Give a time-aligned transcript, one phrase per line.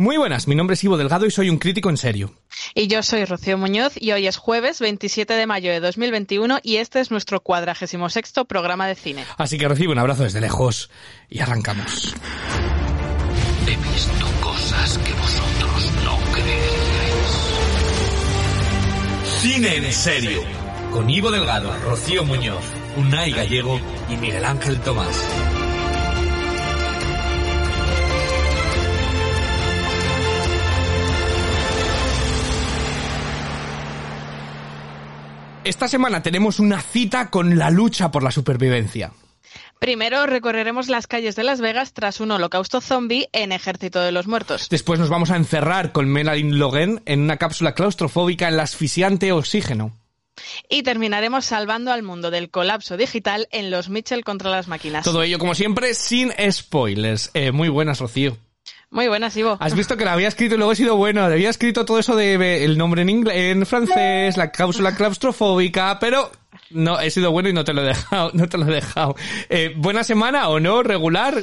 [0.00, 2.32] Muy buenas, mi nombre es Ivo Delgado y soy un crítico en serio.
[2.72, 6.76] Y yo soy Rocío Muñoz y hoy es jueves 27 de mayo de 2021 y
[6.76, 9.24] este es nuestro cuadragésimo sexto programa de cine.
[9.38, 10.88] Así que recibo un abrazo desde lejos
[11.28, 12.14] y arrancamos.
[13.66, 17.38] He visto cosas que vosotros no creeríais.
[19.40, 20.42] Cine en serio.
[20.92, 22.64] Con Ivo Delgado, Rocío Muñoz,
[22.96, 25.28] Unai Gallego y Miguel Ángel Tomás.
[35.64, 39.12] Esta semana tenemos una cita con la lucha por la supervivencia.
[39.78, 44.26] Primero recorreremos las calles de Las Vegas tras un holocausto zombie en Ejército de los
[44.26, 44.68] Muertos.
[44.68, 49.30] Después nos vamos a encerrar con Melanie Logan en una cápsula claustrofóbica en el asfixiante
[49.32, 49.92] oxígeno.
[50.68, 55.04] Y terminaremos salvando al mundo del colapso digital en los Mitchell contra las máquinas.
[55.04, 57.30] Todo ello, como siempre, sin spoilers.
[57.34, 58.36] Eh, muy buenas, Rocío.
[58.90, 59.56] Muy buenas, Ivo.
[59.60, 61.22] Has visto que la había escrito y luego he sido bueno.
[61.22, 66.30] Había escrito todo eso de el nombre en inglés, en francés, la cápsula claustrofóbica, pero
[66.70, 69.14] no, he sido bueno y no te lo he dejado, no te lo he dejado.
[69.50, 70.82] Eh, ¿Buena semana o no?
[70.82, 71.42] ¿Regular?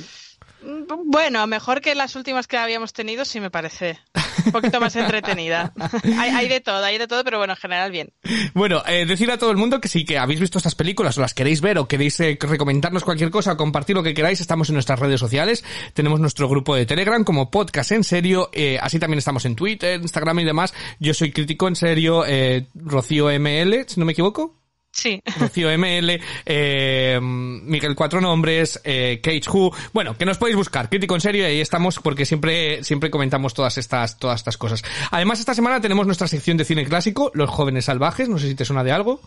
[1.06, 4.00] Bueno, mejor que las últimas que habíamos tenido, sí me parece.
[4.46, 5.74] Un poquito más entretenida.
[6.18, 8.14] hay, hay, de todo, hay de todo, pero bueno, en general bien.
[8.54, 11.22] Bueno, eh, decir a todo el mundo que si que habéis visto estas películas o
[11.22, 14.74] las queréis ver o queréis eh, recomendarnos cualquier cosa, compartir lo que queráis, estamos en
[14.74, 15.64] nuestras redes sociales.
[15.94, 18.50] Tenemos nuestro grupo de Telegram como Podcast en Serio.
[18.54, 20.74] Eh, así también estamos en Twitter, Instagram y demás.
[21.00, 24.65] Yo soy crítico en serio, eh, Rocío ML, si no me equivoco.
[24.96, 25.22] Sí.
[25.38, 29.76] Rocío ML, eh, Miguel Cuatro Nombres, eh, Cage Who.
[29.92, 30.88] Bueno, que nos podéis buscar.
[30.90, 34.84] Crítico en serio ahí estamos porque siempre, siempre comentamos todas estas, todas estas cosas.
[35.12, 38.30] Además, esta semana tenemos nuestra sección de cine clásico, Los Jóvenes Salvajes.
[38.30, 39.20] No sé si te suena de algo.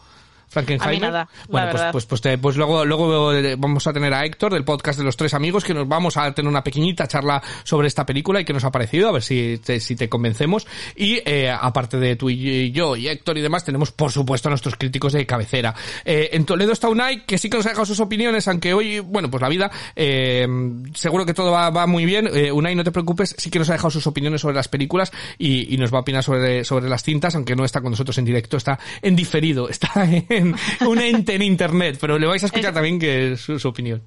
[1.00, 4.64] Nada, bueno, pues, pues, pues, te, pues, luego, luego vamos a tener a Héctor del
[4.64, 8.06] podcast de los tres amigos que nos vamos a tener una pequeñita charla sobre esta
[8.06, 10.66] película y qué nos ha parecido, a ver si te, si te convencemos.
[10.97, 14.50] Y eh, aparte de tú y yo y Héctor y demás, tenemos por supuesto a
[14.50, 15.75] nuestros críticos de cabecera.
[16.04, 19.00] Eh, en Toledo está Unai, que sí que nos ha dejado sus opiniones, aunque hoy,
[19.00, 20.47] bueno, pues la vida, eh,
[20.94, 22.28] seguro que todo va, va muy bien.
[22.32, 25.12] Eh, Unai, no te preocupes, sí que nos ha dejado sus opiniones sobre las películas
[25.38, 28.16] y, y nos va a opinar sobre, sobre las cintas, aunque no está con nosotros
[28.19, 30.38] en directo, está en diferido, está en
[30.87, 34.03] un ente en internet, pero le vais a escuchar también que es su, su opinión.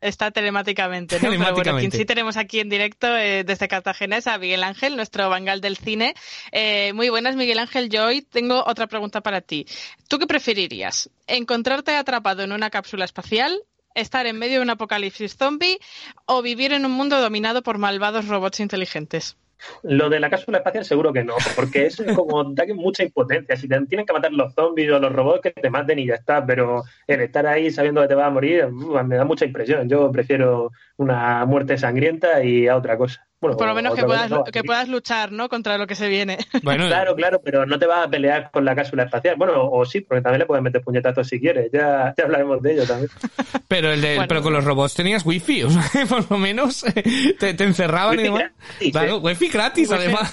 [0.00, 1.20] Está telemáticamente, ¿no?
[1.20, 1.62] telemáticamente.
[1.62, 4.96] Pero bueno, quien sí tenemos aquí en directo eh, desde Cartagena es a Miguel Ángel,
[4.96, 6.14] nuestro bangal del cine.
[6.52, 7.90] Eh, muy buenas, Miguel Ángel.
[7.90, 9.66] Yo hoy tengo otra pregunta para ti.
[10.08, 11.10] ¿Tú qué preferirías?
[11.26, 13.60] ¿Encontrarte atrapado en una cápsula espacial?
[13.94, 15.78] ¿Estar en medio de un apocalipsis zombie?
[16.24, 19.36] ¿O vivir en un mundo dominado por malvados robots inteligentes?
[19.82, 23.56] Lo de la cápsula espacial seguro que no, porque es como da mucha impotencia.
[23.56, 26.14] Si te tienen que matar los zombies o los robots, que te maten y ya
[26.14, 26.44] está.
[26.44, 29.88] Pero el estar ahí sabiendo que te vas a morir me da mucha impresión.
[29.88, 33.29] Yo prefiero una muerte sangrienta y a otra cosa.
[33.40, 35.48] Bueno, Por lo menos que puedas, no, que puedas luchar, ¿no?
[35.48, 36.36] Contra lo que se viene.
[36.62, 39.36] Bueno, Claro, claro, pero no te vas a pelear con la cápsula espacial.
[39.38, 41.70] Bueno, o sí, porque también le puedes meter puñetazos si quieres.
[41.72, 43.10] Ya, ya hablaremos de ello también.
[43.68, 44.28] pero, el de, Bueno.
[44.28, 48.20] pero con los robots tenías wifi, o sea, por lo menos eh, te, te encerraban
[48.20, 48.50] y Wifi demás.
[48.68, 49.20] gratis, Claro, eh.
[49.22, 50.02] wifi gratis, Wifi.
[50.02, 50.32] además.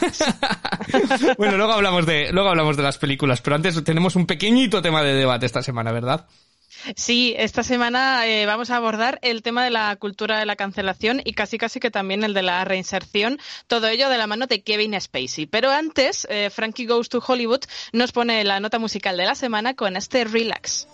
[1.37, 5.01] bueno, luego hablamos de, luego hablamos de las películas, pero antes tenemos un pequeñito tema
[5.03, 6.25] de debate esta semana, ¿verdad?
[6.95, 11.21] Sí, esta semana eh, vamos a abordar el tema de la cultura de la cancelación
[11.23, 14.61] y casi casi que también el de la reinserción, todo ello de la mano de
[14.61, 15.45] Kevin Spacey.
[15.45, 17.61] Pero antes, eh, Frankie Goes to Hollywood
[17.93, 20.87] nos pone la nota musical de la semana con este Relax.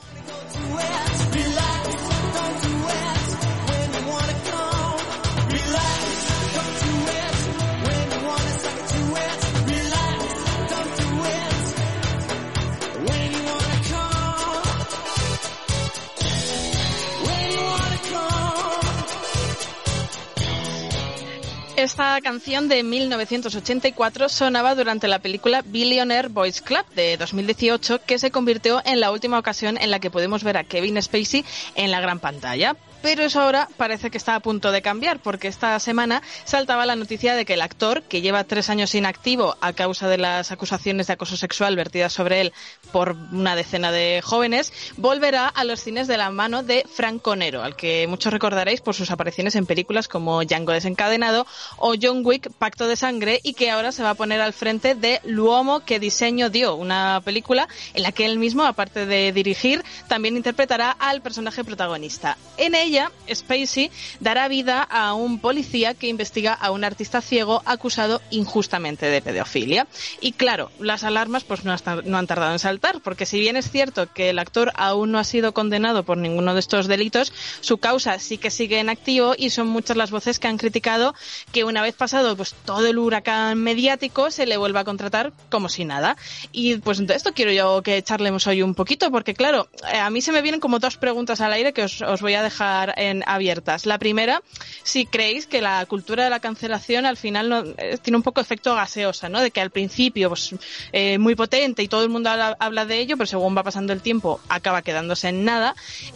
[21.84, 28.32] Esta canción de 1984 sonaba durante la película Billionaire Boys Club de 2018, que se
[28.32, 31.44] convirtió en la última ocasión en la que podemos ver a Kevin Spacey
[31.76, 32.78] en la gran pantalla.
[33.04, 36.96] Pero eso ahora parece que está a punto de cambiar, porque esta semana saltaba la
[36.96, 41.08] noticia de que el actor, que lleva tres años inactivo a causa de las acusaciones
[41.08, 42.54] de acoso sexual vertidas sobre él
[42.94, 47.62] por una decena de jóvenes, volverá a los cines de la mano de Frank Conero,
[47.62, 51.46] al que muchos recordaréis por sus apariciones en películas como Django desencadenado
[51.80, 54.96] o John Wick Pacto de Sangre y que ahora se va a poner al frente
[54.96, 59.84] de L'Uomo que diseño dio, una película en la que él mismo, aparte de dirigir,
[60.08, 62.38] también interpretará al personaje protagonista.
[62.56, 62.93] En ella,
[63.34, 69.22] Spacey dará vida a un policía que investiga a un artista ciego acusado injustamente de
[69.22, 69.88] pedofilia.
[70.22, 74.12] Y claro, las alarmas pues no, han tardado en saltar, porque si bien es cierto
[74.14, 78.20] que el actor aún no ha sido condenado por ninguno de estos delitos, su causa
[78.20, 81.16] sí que sigue en activo y son muchas las voces que han criticado
[81.52, 85.70] que una vez pasado pues todo el huracán mediático se le vuelva a contratar como
[85.70, 86.18] si nada.
[86.52, 90.10] Y pues de esto quiero yo que charlemos hoy un poquito, porque claro, eh, a
[90.10, 92.83] mí se me vienen como dos preguntas al aire que os, os voy a dejar
[92.98, 93.86] en abiertas.
[93.86, 94.42] La primera,
[94.84, 98.42] si creéis que la cultura de la cancelación al final no, eh, tiene un poco
[98.42, 99.40] efecto gaseosa, ¿no?
[99.42, 100.56] De que al principio, pues,
[100.92, 104.02] eh, muy potente y todo el mundo habla, de ello, pero según va pasando el
[104.02, 105.76] tiempo acaba quedándose en nada.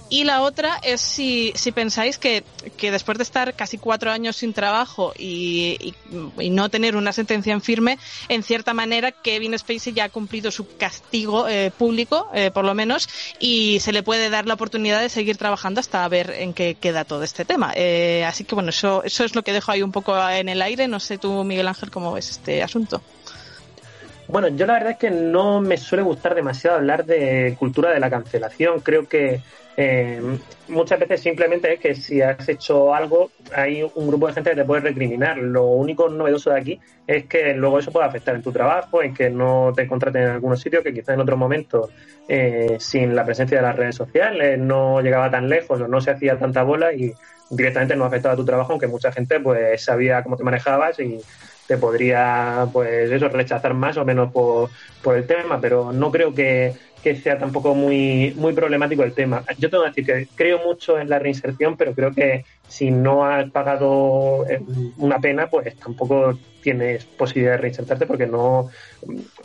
[0.09, 2.43] Y la otra es si, pensáis que,
[2.77, 5.93] que después de estar casi cuatro años sin trabajo y,
[6.39, 10.51] y, no tener una sentencia en firme, en cierta manera Kevin Spacey ya ha cumplido
[10.51, 13.07] su castigo eh, público, por lo menos,
[13.39, 17.05] y se le puede dar la oportunidad de seguir trabajando hasta ver en qué queda
[17.05, 17.73] todo este tema.
[17.75, 20.61] Eh, así que bueno, eso, eso es lo que dejo ahí un poco en el
[20.61, 20.87] aire.
[20.87, 23.01] No sé tú, Miguel Ángel, cómo ves este asunto.
[24.27, 27.99] Bueno, yo la verdad es que no me suele gustar demasiado hablar de cultura de
[27.99, 28.81] la cancelación.
[28.81, 29.41] Creo que
[29.79, 30.19] eh,
[30.69, 34.55] muchas veces simplemente es que si has hecho algo, hay un grupo de gente que
[34.55, 35.37] te puede recriminar.
[35.37, 39.13] Lo único novedoso de aquí es que luego eso puede afectar en tu trabajo, en
[39.13, 41.91] que no te contraten en algunos sitios, que quizás en otro momento,
[42.27, 46.09] eh, sin la presencia de las redes sociales, no llegaba tan lejos o no se
[46.09, 47.13] hacía tanta bola y
[47.51, 51.21] directamente no afectaba a tu trabajo, aunque mucha gente pues sabía cómo te manejabas y
[51.67, 54.69] te podría pues eso rechazar más o menos por,
[55.03, 56.73] por el tema, pero no creo que
[57.03, 59.43] que sea tampoco muy, muy problemático el tema.
[59.57, 63.25] Yo tengo que decir que creo mucho en la reinserción, pero creo que si no
[63.25, 64.61] has pagado eh,
[64.97, 68.69] una pena, pues tampoco tienes posibilidad de reinsertarte porque no,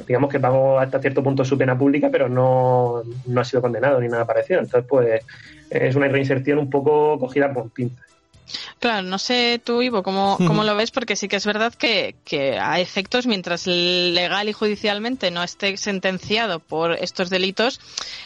[0.07, 4.01] digamos que pago hasta cierto punto su pena pública, pero no, no ha sido condenado
[4.01, 4.61] ni nada parecido.
[4.61, 5.25] Entonces, pues
[5.71, 8.12] es una reinserción un poco cogida por pinzas.
[8.79, 12.17] Claro, no sé tú, Ivo, cómo, cómo lo ves, porque sí que es verdad que,
[12.25, 17.81] que a efectos, mientras legal y judicialmente no esté sentenciado por estos delitos,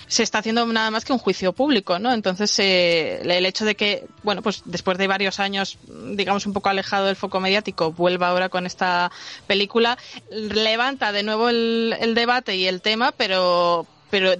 [0.07, 2.13] se está haciendo nada más que un juicio público, ¿no?
[2.13, 5.79] Entonces, eh, el hecho de que, bueno, pues después de varios años,
[6.13, 9.11] digamos, un poco alejado del foco mediático, vuelva ahora con esta
[9.47, 9.99] película,
[10.31, 14.35] levanta de nuevo el, el debate y el tema, pero pero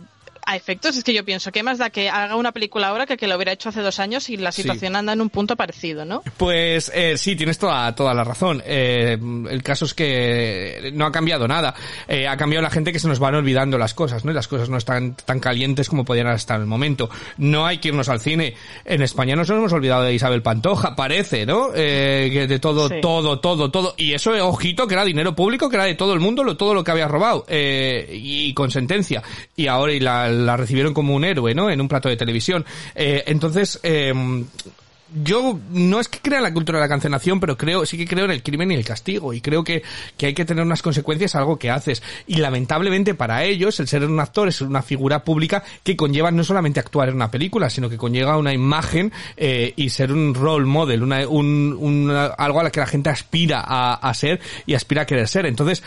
[0.47, 3.17] a efectos es que yo pienso, ¿qué más da que haga una película ahora que
[3.17, 6.05] que lo hubiera hecho hace dos años y la situación anda en un punto parecido,
[6.05, 6.23] ¿no?
[6.37, 8.63] Pues eh, sí, tienes toda, toda la razón.
[8.65, 9.19] Eh,
[9.51, 11.75] el caso es que no ha cambiado nada.
[12.09, 14.31] Eh, ha cambiado la gente que se nos van olvidando las cosas, ¿no?
[14.31, 17.11] Y las cosas no están tan calientes como podían hasta el momento.
[17.39, 18.55] No hay que irnos al cine.
[18.85, 21.71] En España nos hemos olvidado de Isabel Pantoja, parece, ¿no?
[21.75, 23.95] Eh, de todo, todo, todo, todo.
[23.97, 26.75] Y eso, ojito, que era dinero público, que era de todo el mundo, lo, todo
[26.75, 27.45] lo que había robado.
[27.49, 29.23] Eh, y con sentencia.
[29.57, 31.71] Y ahora, y la, la recibieron como un héroe, ¿no?
[31.71, 32.65] En un plato de televisión.
[32.95, 34.13] Eh, entonces, eh,
[35.23, 38.07] yo no es que crea en la cultura de la cancelación, pero creo, sí que
[38.07, 39.33] creo en el crimen y el castigo.
[39.33, 39.83] Y creo que,
[40.17, 42.03] que hay que tener unas consecuencias a algo que haces.
[42.27, 46.45] Y lamentablemente para ellos, el ser un actor es una figura pública que conlleva no
[46.45, 50.67] solamente actuar en una película, sino que conlleva una imagen eh, y ser un role
[50.67, 54.75] model, una, un, un, algo a la que la gente aspira a, a ser y
[54.75, 55.47] aspira a querer ser.
[55.47, 55.83] Entonces,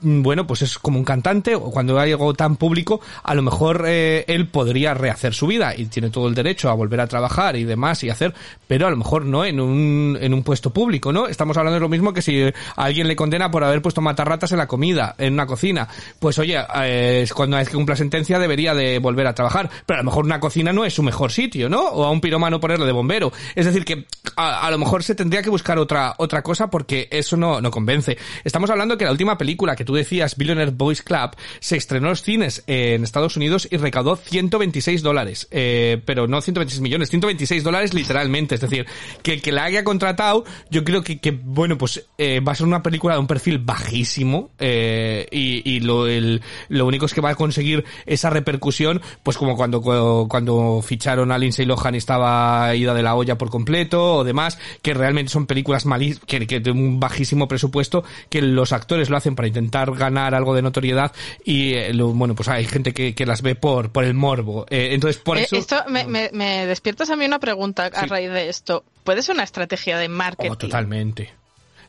[0.00, 3.84] bueno, pues es como un cantante, o cuando hay algo tan público, a lo mejor
[3.86, 7.56] eh, él podría rehacer su vida y tiene todo el derecho a volver a trabajar
[7.56, 8.34] y demás y hacer,
[8.66, 11.26] pero a lo mejor no en un, en un puesto público, ¿no?
[11.26, 12.42] Estamos hablando de lo mismo que si
[12.76, 15.88] alguien le condena por haber puesto matarratas en la comida, en una cocina.
[16.18, 20.02] Pues oye, eh, cuando es que cumpla sentencia debería de volver a trabajar, pero a
[20.02, 21.80] lo mejor una cocina no es su mejor sitio, ¿no?
[21.80, 23.32] O a un piromano ponerlo de bombero.
[23.54, 27.08] Es decir, que a, a lo mejor se tendría que buscar otra, otra cosa porque
[27.10, 28.16] eso no, no convence.
[28.44, 32.10] Estamos hablando que la última película que tú decías, Billionaire Boys Club, se estrenó en
[32.10, 35.48] los cines en Estados Unidos y recaudó 126 dólares.
[35.50, 38.54] Eh, pero no 126 millones, 126 dólares literalmente.
[38.54, 38.86] Es decir,
[39.24, 42.68] que el que la haya contratado, yo creo que, bueno, pues eh, va a ser
[42.68, 47.20] una película de un perfil bajísimo eh, y, y lo, el, lo único es que
[47.20, 52.72] va a conseguir esa repercusión, pues como cuando, cuando ficharon a Lindsay Lohan y estaba
[52.76, 56.60] ida de la olla por completo o demás, que realmente son películas malísimas, que, que
[56.60, 60.62] de un bajísimo presupuesto, que los actores lo hacen para intentar intentar ganar algo de
[60.62, 61.12] notoriedad
[61.44, 64.66] y eh, lo- bueno, pues hay gente que, que las ve por, por el morbo.
[64.70, 65.56] Eh, entonces, por Eh, eso...
[65.56, 68.06] esto me, me- me despiertas a mí una pregunta a Sí.
[68.06, 68.84] raíz de esto.
[69.04, 70.50] ¿Puede ser una estrategia de marketing?
[70.50, 71.22] Oh, totalmente.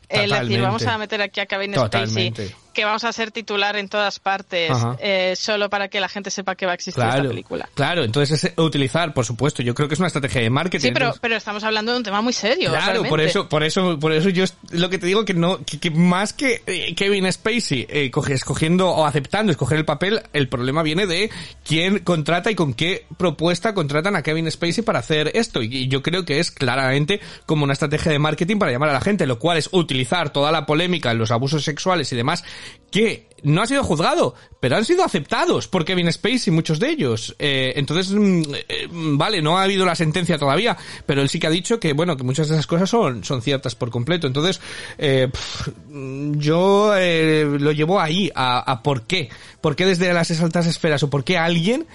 [0.08, 0.60] Es decir, Totalmente.
[0.60, 1.74] vamos a meter aquí a Kevin.
[1.74, 2.32] Spacey,
[2.72, 6.54] que vamos a ser titular en todas partes, eh, solo para que la gente sepa
[6.54, 7.68] que va a existir esta Claro, película.
[7.74, 10.88] claro, entonces es utilizar, por supuesto, yo creo que es una estrategia de marketing.
[10.88, 12.70] Sí, pero, entonces- pero estamos hablando de un tema muy serio.
[12.70, 13.24] Claro, por realmente.
[13.26, 16.32] eso, por eso, por eso yo lo que te digo que no, que, que más
[16.32, 21.06] que eh, Kevin Spacey eh, coge- escogiendo o aceptando escoger el papel, el problema viene
[21.06, 21.30] de
[21.64, 25.62] quién contrata y con qué propuesta contratan a Kevin Spacey para hacer esto.
[25.62, 28.92] Y, y yo creo que es claramente como una estrategia de marketing para llamar a
[28.94, 32.44] la gente, lo cual es utilizar toda la polémica, los abusos sexuales y demás,
[32.90, 37.34] que no ha sido juzgado, pero han sido aceptados por Kevin Spacey, muchos de ellos.
[37.38, 40.76] Eh, entonces, mm, eh, vale, no ha habido la sentencia todavía,
[41.06, 43.42] pero él sí que ha dicho que, bueno, que muchas de esas cosas son, son
[43.42, 44.26] ciertas por completo.
[44.26, 44.60] Entonces,
[44.98, 49.28] eh, pf, mm, yo eh, lo llevo ahí, a, a por qué.
[49.60, 51.86] ¿Por qué desde las altas esferas o por qué alguien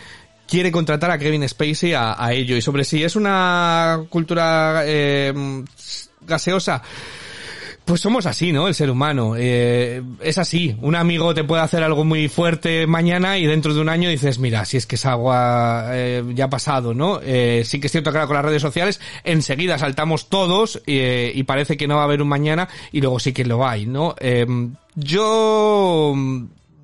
[0.48, 2.58] quiere contratar a Kevin Spacey a, a ello?
[2.58, 5.34] Y sobre si es una cultura eh,
[6.22, 6.82] gaseosa,
[7.88, 8.68] pues somos así, ¿no?
[8.68, 9.36] El ser humano.
[9.38, 10.76] Eh, es así.
[10.82, 14.40] Un amigo te puede hacer algo muy fuerte mañana y dentro de un año dices,
[14.40, 17.22] mira, si es que es agua eh, ya ha pasado, ¿no?
[17.24, 21.32] Eh, sí que es cierto que ahora con las redes sociales enseguida saltamos todos eh,
[21.34, 23.86] y parece que no va a haber un mañana y luego sí que lo hay,
[23.86, 24.16] ¿no?
[24.20, 24.46] Eh,
[24.96, 26.14] yo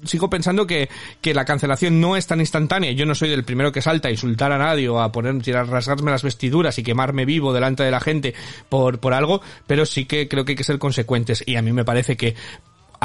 [0.05, 0.89] sigo pensando que,
[1.21, 2.91] que la cancelación no es tan instantánea.
[2.91, 5.67] Yo no soy del primero que salta a insultar a nadie o a poner, tirar,
[5.67, 8.33] rasgarme las vestiduras y quemarme vivo delante de la gente
[8.69, 11.43] por, por algo, pero sí que creo que hay que ser consecuentes.
[11.45, 12.35] Y a mí me parece que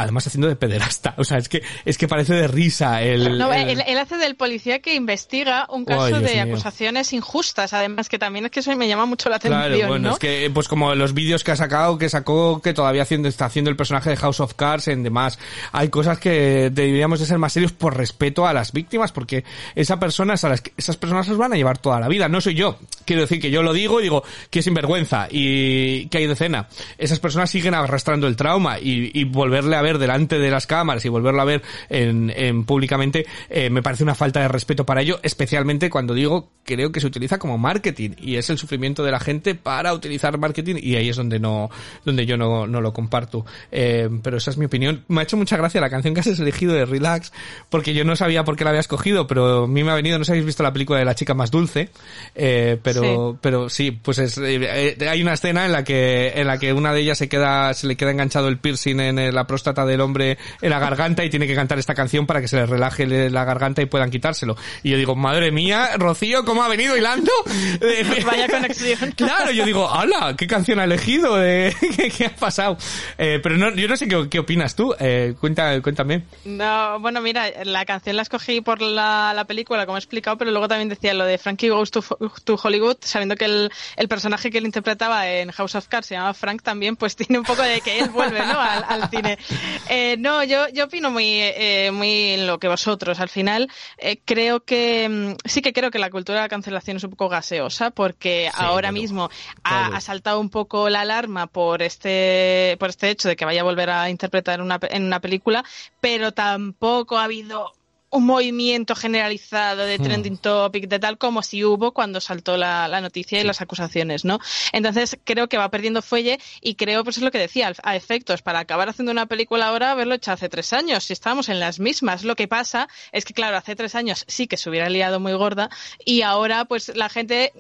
[0.03, 1.15] además haciendo de pederasta.
[1.19, 3.39] O sea, es que, es que parece de risa el...
[3.39, 6.43] No, el- él, él hace del policía que investiga un caso de mío.
[6.45, 10.09] acusaciones injustas, además que también es que eso me llama mucho la atención, Claro, bueno,
[10.09, 10.13] ¿no?
[10.15, 13.47] es que pues como los vídeos que ha sacado, que sacó, que todavía haciendo, está
[13.47, 15.39] haciendo el personaje de House of Cards en demás,
[15.73, 19.99] hay cosas que deberíamos de ser más serios por respeto a las víctimas, porque esa
[19.99, 22.79] persona, esas, esas personas las van a llevar toda la vida, no soy yo.
[23.05, 26.69] Quiero decir que yo lo digo y digo que es sinvergüenza y que hay decena.
[26.99, 31.03] Esas personas siguen arrastrando el trauma y, y volverle a ver delante de las cámaras
[31.07, 35.01] y volverlo a ver en, en públicamente eh, me parece una falta de respeto para
[35.01, 39.11] ello, especialmente cuando digo creo que se utiliza como marketing y es el sufrimiento de
[39.11, 41.71] la gente para utilizar marketing y ahí es donde no
[42.05, 43.47] donde yo no, no lo comparto.
[43.73, 45.05] Eh, pero esa es mi opinión.
[45.09, 47.33] Me ha hecho mucha gracia la canción que has elegido de Relax
[47.71, 50.19] porque yo no sabía por qué la había escogido, pero a mí me ha venido,
[50.19, 51.89] no sé si habéis visto la película de la chica más dulce,
[52.35, 56.73] eh, pero pero sí, pues es hay una escena en la que en la que
[56.73, 60.01] una de ellas se queda se le queda enganchado el piercing en la próstata del
[60.01, 63.07] hombre en la garganta y tiene que cantar esta canción para que se le relaje
[63.31, 64.57] la garganta y puedan quitárselo.
[64.83, 67.31] Y yo digo, madre mía, Rocío, ¿cómo ha venido hilando?
[68.27, 69.13] Vaya conexión.
[69.13, 70.35] Claro, yo digo, ¡hala!
[70.37, 71.37] ¿Qué canción ha elegido?
[71.97, 72.77] ¿qué, qué ha pasado?
[73.17, 74.95] Eh, pero no, yo no sé qué, qué opinas tú.
[74.99, 76.25] Eh, cuenta, cuéntame.
[76.45, 80.51] No, bueno, mira, la canción la escogí por la, la película, como he explicado, pero
[80.51, 82.03] luego también decía lo de Frankie Goes to,
[82.45, 86.15] to Hollywood, sabiendo que el, el personaje que él interpretaba en House of Cards se
[86.15, 88.61] llama Frank también, pues tiene un poco de que él vuelve, ¿no?
[88.61, 89.39] Al, al cine.
[89.91, 93.21] Eh, no, yo, yo opino muy, eh, muy lo que vosotros.
[93.21, 96.99] Al final, eh, creo que, mm, sí que creo que la cultura de la cancelación
[96.99, 99.31] es un poco gaseosa, porque ahora mismo
[99.65, 103.63] ha, ha saltado un poco la alarma por este, por este hecho de que vaya
[103.63, 105.65] a volver a interpretar una, en una película,
[106.01, 107.73] pero tampoco ha habido
[108.11, 110.03] un movimiento generalizado de Hmm.
[110.03, 114.25] trending topic, de tal como si hubo cuando saltó la, la noticia y las acusaciones,
[114.25, 114.39] ¿no?
[114.73, 118.43] Entonces creo que va perdiendo fuelle y creo, pues es lo que decía, a efectos,
[118.43, 121.81] para acabar haciendo una película ahora, haberlo hecho hace tres años, si estábamos en las
[121.81, 122.25] mismas.
[122.25, 125.33] Lo que pasa es que, claro, hace tres años sí que se hubiera liado muy
[125.35, 125.69] gorda
[126.05, 127.53] y ahora, pues la gente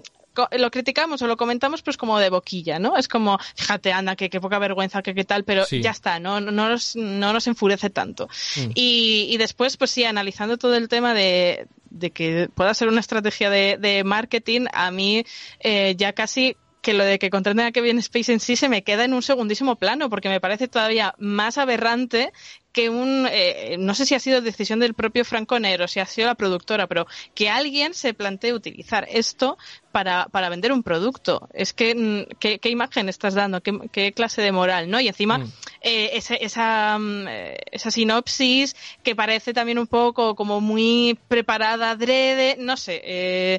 [0.50, 2.96] lo criticamos o lo comentamos pues como de boquilla, ¿no?
[2.96, 5.80] Es como, fíjate, anda, que qué poca vergüenza, que qué tal, pero Sí.
[5.82, 8.28] ya está, no, no, no nos, no nos enfurece tanto.
[8.56, 8.70] Mm.
[8.74, 13.00] Y, y después, pues sí, analizando todo el tema de, de que pueda ser una
[13.00, 15.24] estrategia de, de marketing, a mí
[15.60, 18.84] eh, ya casi que lo de que contraten a Kevin Space en sí se me
[18.84, 22.32] queda en un segundísimo plano, porque me parece todavía más aberrante
[22.78, 26.06] que un, eh, no sé si ha sido decisión del propio Franco Nero, si ha
[26.06, 29.58] sido la productora, pero que alguien se plantee utilizar esto
[29.90, 31.48] para, para vender un producto.
[31.52, 33.60] Es que, mm, ¿qué, qué imagen estás dando?
[33.64, 34.88] ¿Qué, qué clase de moral?
[34.88, 35.00] ¿no?
[35.00, 35.52] Y encima, Mm.
[35.80, 41.90] eh, esa, esa, mm, eh, esa sinopsis que parece también un poco como muy preparada,
[41.90, 43.00] adrede, no sé.
[43.04, 43.58] eh,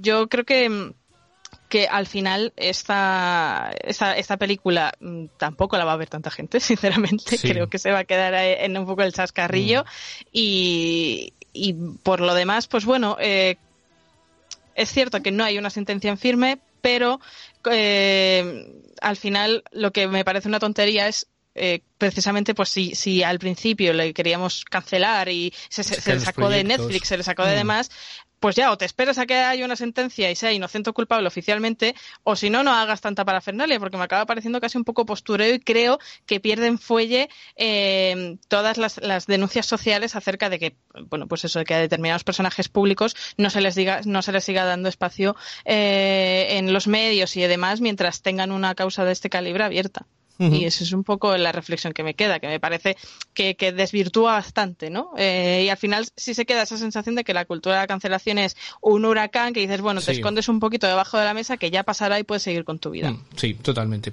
[0.00, 0.92] yo creo que
[1.72, 6.60] que al final esta, esta, esta película mm, tampoco la va a ver tanta gente,
[6.60, 7.38] sinceramente.
[7.38, 7.48] Sí.
[7.48, 9.86] Creo que se va a quedar en un poco el chascarrillo.
[10.30, 13.56] Y, y por lo demás, pues bueno, eh,
[14.74, 17.20] es cierto que no hay una sentencia en firme, pero
[17.70, 18.66] eh,
[19.00, 23.38] al final lo que me parece una tontería es eh, precisamente pues si, si al
[23.38, 26.64] principio le queríamos cancelar y se, se, le sacó de.
[26.64, 27.56] Netflix, se le sacó de Mm.
[27.56, 27.90] demás,
[28.42, 31.28] pues ya o te esperas a que haya una sentencia y sea inocente o culpable
[31.28, 31.94] oficialmente,
[32.24, 35.54] o si no, no hagas tanta parafernalia, porque me acaba pareciendo casi un poco postureo
[35.54, 40.76] y creo que pierden fuelle eh, todas las, las denuncias sociales acerca de que,
[41.08, 44.32] bueno, pues eso, de que a determinados personajes públicos no se les diga, no se
[44.32, 49.12] les siga dando espacio eh, en los medios y demás mientras tengan una causa de
[49.12, 50.08] este calibre abierta.
[50.38, 52.96] Y esa es un poco la reflexión que me queda, que me parece
[53.32, 55.10] que, que desvirtúa bastante, ¿no?
[55.16, 57.86] Eh, y al final sí se queda esa sensación de que la cultura de la
[57.86, 60.18] cancelación es un huracán que dices, bueno, te Sí.
[60.18, 62.90] escondes un poquito debajo de la mesa que ya pasará y puedes seguir con tu
[62.90, 63.12] vida.
[63.12, 64.10] Mm, Sí, totalmente.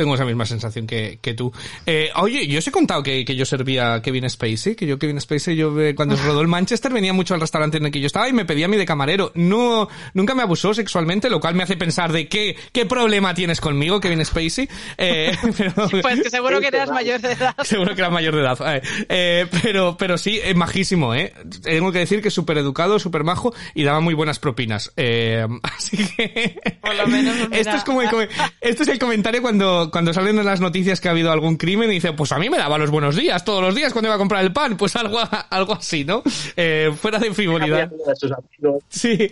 [0.00, 1.52] Tengo esa misma sensación que, que tú.
[1.84, 4.98] Eh, oye, yo os he contado que, que yo servía a Kevin Spacey, que yo
[4.98, 8.00] Kevin Spacey, yo eh, cuando rodó el Manchester venía mucho al restaurante en el que
[8.00, 9.30] yo estaba y me pedía a mí de camarero.
[9.34, 13.60] No, nunca me abusó sexualmente, lo cual me hace pensar de qué, qué problema tienes
[13.60, 14.70] conmigo, Kevin Spacey.
[14.96, 17.54] Eh, pero, Pues que seguro que eras mayor de edad.
[17.62, 18.58] Seguro que era mayor de edad.
[18.74, 21.34] Eh, eh, pero, pero sí, majísimo, ¿eh?
[21.62, 24.92] Tengo que decir que es súper educado, súper majo y daba muy buenas propinas.
[24.96, 26.58] Eh, así que...
[26.80, 27.58] Por lo menos, mira.
[27.58, 28.08] Esto es como el,
[28.60, 31.90] esto es el comentario cuando, cuando salen en las noticias que ha habido algún crimen
[31.90, 34.14] y dice, pues a mí me daba los buenos días todos los días cuando iba
[34.14, 34.76] a comprar el pan.
[34.76, 35.18] Pues algo,
[35.50, 36.22] algo así, ¿no?
[36.56, 37.90] Eh, fuera de frivolidad.
[38.88, 39.28] Sí,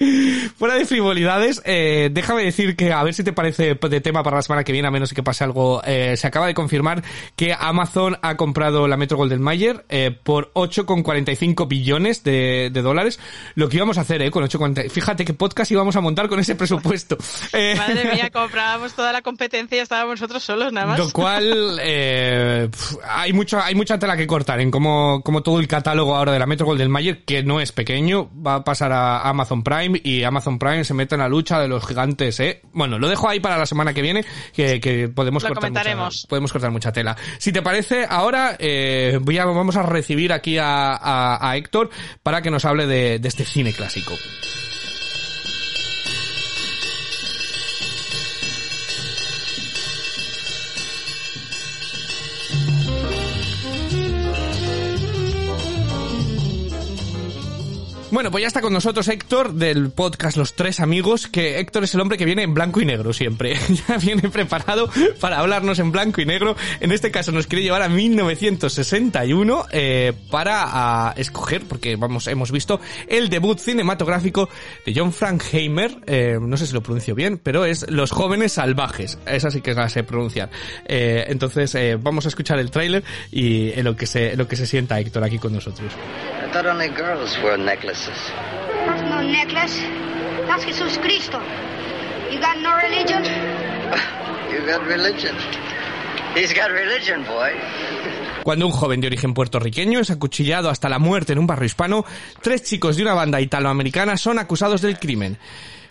[0.56, 4.36] fuera de frivolidades, eh, déjame decir que a ver si te parece de tema para
[4.36, 5.82] la semana que viene, a menos que pase algo.
[5.84, 7.02] eh, se acaba de confirmar
[7.36, 13.18] que Amazon ha comprado la Metro Golden Mayer eh, por 8,45 billones de, de dólares.
[13.54, 14.90] Lo que íbamos a hacer, eh, con 8,40.
[14.90, 17.16] Fíjate qué podcast íbamos a montar con ese presupuesto.
[17.52, 20.98] Eh, Madre mía, comprábamos toda la competencia y estábamos nosotros solos nada más.
[20.98, 22.70] Lo cual, eh,
[23.06, 26.38] hay mucho, hay mucha tela que cortar en cómo, cómo todo el catálogo ahora de
[26.38, 30.24] la Metro Golden Mayer, que no es pequeño, va a pasar a Amazon Prime y
[30.24, 32.62] Amazon Prime se mete en la lucha de los gigantes, eh.
[32.72, 34.24] Bueno, lo dejo ahí para la semana que viene,
[34.54, 37.14] que, que podemos Lo cortar mucha, podemos cortar mucha tela.
[37.38, 41.90] Si te parece, ahora, eh, voy a, vamos a recibir aquí a, a, a Héctor
[42.22, 44.14] para que nos hable de, de este cine clásico.
[58.10, 61.94] Bueno, pues ya está con nosotros Héctor del podcast Los Tres Amigos, que Héctor es
[61.94, 63.54] el hombre que viene en blanco y negro siempre.
[63.88, 66.56] ya viene preparado para hablarnos en blanco y negro.
[66.80, 72.80] En este caso nos quiere llevar a 1961 eh, para escoger, porque vamos, hemos visto
[73.08, 74.48] el debut cinematográfico
[74.86, 79.18] de John Frankenheimer, eh, no sé si lo pronuncio bien, pero es Los Jóvenes Salvajes.
[79.26, 80.48] Esa sí que la sé pronunciar.
[80.86, 84.56] Eh, entonces eh, vamos a escuchar el tráiler y en lo que se, lo que
[84.56, 85.92] se sienta Héctor aquí con nosotros.
[87.98, 88.32] Necklaces.
[88.86, 89.82] That's no necklace.
[90.46, 91.40] That's Jesus Cristo.
[92.30, 93.24] You got no religion?
[94.52, 95.34] You got religion.
[96.34, 97.52] He's got religion, boy.
[98.44, 102.04] Cuando un joven de origen puertorriqueño es acuchillado hasta la muerte en un barrio hispano,
[102.40, 105.38] tres chicos de una banda italoamericana son acusados del crimen.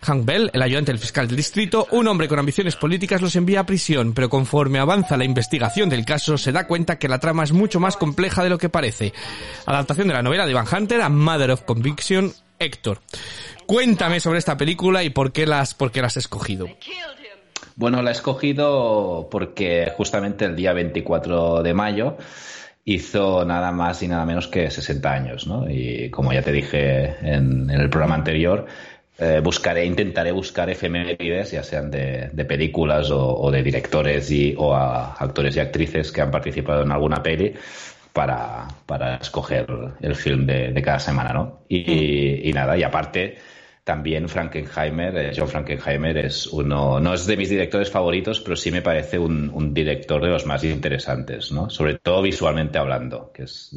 [0.01, 3.61] Hank Bell, el ayudante del fiscal del distrito, un hombre con ambiciones políticas, los envía
[3.61, 7.43] a prisión, pero conforme avanza la investigación del caso, se da cuenta que la trama
[7.43, 9.13] es mucho más compleja de lo que parece.
[9.65, 12.99] Adaptación de la novela de Van Hunter a Mother of Conviction, Héctor.
[13.65, 16.67] Cuéntame sobre esta película y por qué las, por qué las has escogido.
[17.75, 22.17] Bueno, la he escogido porque justamente el día 24 de mayo
[22.85, 25.69] hizo nada más y nada menos que 60 años, ¿no?
[25.69, 28.65] Y como ya te dije en, en el programa anterior,
[29.19, 34.53] eh, buscaré, intentaré buscar efemérides, ya sean de, de películas o, o, de directores y,
[34.57, 37.53] o a actores y actrices que han participado en alguna peli
[38.13, 39.67] para, para escoger
[40.01, 41.61] el film de, de cada semana, ¿no?
[41.67, 43.37] Y, y, nada, y aparte
[43.87, 48.69] también Frankenheimer, eh, John Frankenheimer es uno, no es de mis directores favoritos, pero sí
[48.69, 51.69] me parece un, un director de los más interesantes, ¿no?
[51.69, 53.73] Sobre todo visualmente hablando, que es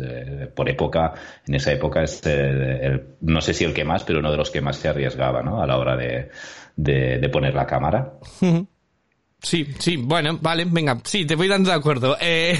[0.57, 1.14] por época,
[1.46, 4.37] en esa época es el, el, no sé si el que más, pero uno de
[4.37, 5.62] los que más se arriesgaba, ¿no?
[5.62, 6.29] A la hora de,
[6.75, 8.14] de, de poner la cámara.
[9.42, 12.16] Sí, sí, bueno, vale, venga, sí, te voy dando de acuerdo.
[12.33, 12.57] Eh,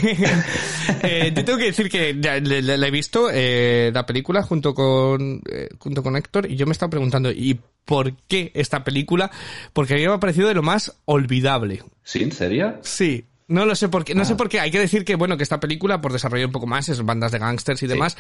[1.03, 4.75] eh, te tengo que decir que la, la, la he visto, eh, la película, junto
[4.75, 9.31] con, eh, junto con Héctor, y yo me estaba preguntando, ¿y por qué esta película?
[9.73, 11.83] Porque a mí me ha parecido de lo más olvidable.
[12.03, 12.23] ¿Sí?
[12.23, 12.79] ¿En serio?
[12.83, 13.27] Sí.
[13.47, 14.25] No lo sé por qué, no ah.
[14.25, 14.61] sé por qué.
[14.61, 17.33] Hay que decir que, bueno, que esta película, por desarrollar un poco más, es bandas
[17.33, 17.93] de gángsters y sí.
[17.93, 18.17] demás.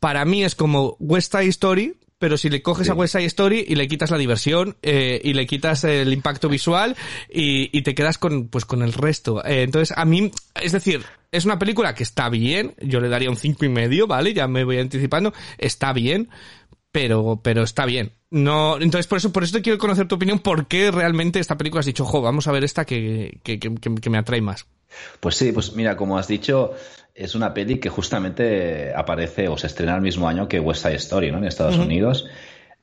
[0.00, 2.90] Para mí es como West Side Story, pero si le coges sí.
[2.90, 6.48] a West Side Story y le quitas la diversión eh, y le quitas el impacto
[6.48, 6.96] visual
[7.30, 9.44] y, y, te quedas con pues con el resto.
[9.44, 11.02] Eh, entonces a mí es decir
[11.32, 14.48] es una película que está bien yo le daría un cinco y medio vale ya
[14.48, 16.28] me voy anticipando está bien
[16.90, 18.12] pero pero está bien.
[18.30, 21.58] No entonces por eso por eso te quiero conocer tu opinión por qué realmente esta
[21.58, 24.66] película has dicho jo vamos a ver esta que que, que, que me atrae más
[25.20, 26.74] Pues sí, pues mira, como has dicho,
[27.14, 30.96] es una peli que justamente aparece o se estrena el mismo año que West Side
[30.96, 31.38] Story, ¿no?
[31.38, 32.26] En Estados Unidos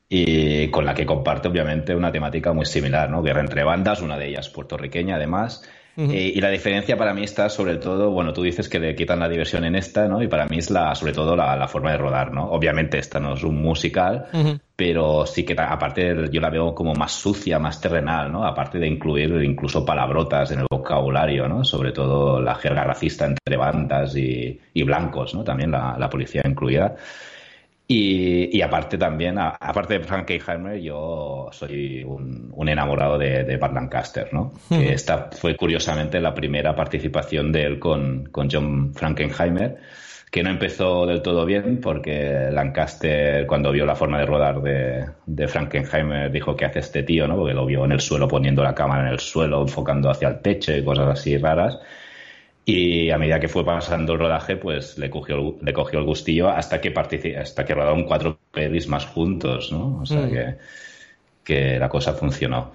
[0.09, 3.23] y con la que comparte obviamente una temática muy similar, ¿no?
[3.23, 5.63] Guerra entre bandas, una de ellas puertorriqueña además.
[5.95, 9.19] Eh, y la diferencia para mí está sobre todo, bueno, tú dices que le quitan
[9.19, 10.23] la diversión en esta, ¿no?
[10.23, 12.45] Y para mí es la, sobre todo la, forma de rodar, ¿no?
[12.49, 14.27] Obviamente esta no es un musical,
[14.75, 18.43] pero sí que aparte yo la veo como más sucia, más terrenal, ¿no?
[18.43, 21.63] Aparte de incluir incluso palabrotas en el vocabulario, ¿no?
[21.63, 25.43] Sobre todo la jerga racista entre bandas y, blancos, ¿no?
[25.43, 26.95] También la, la policía incluida.
[27.85, 34.53] Y, aparte también, aparte de Frankenheimer, yo soy un, enamorado de, de, Bart Lancaster, ¿no?
[34.69, 39.77] Que esta fue curiosamente la primera participación de él con, con John Frankenheimer,
[40.31, 45.05] que no empezó del todo bien porque Lancaster, cuando vio la forma de rodar de,
[45.25, 47.27] de Frankenheimer, dijo, ¿qué hace este tío?
[47.27, 47.35] ¿no?
[47.35, 50.39] Porque lo vio en el suelo poniendo la cámara en el suelo, enfocando hacia el
[50.39, 51.77] techo y cosas así raras.
[52.65, 56.49] Y a medida que fue pasando el rodaje, pues le cogió, le cogió el gustillo
[56.49, 56.93] hasta que
[57.37, 59.99] hasta que rodaron cuatro pelis más juntos, ¿no?
[60.01, 60.31] O sea mm.
[60.31, 60.55] que,
[61.43, 62.71] que la cosa funcionó.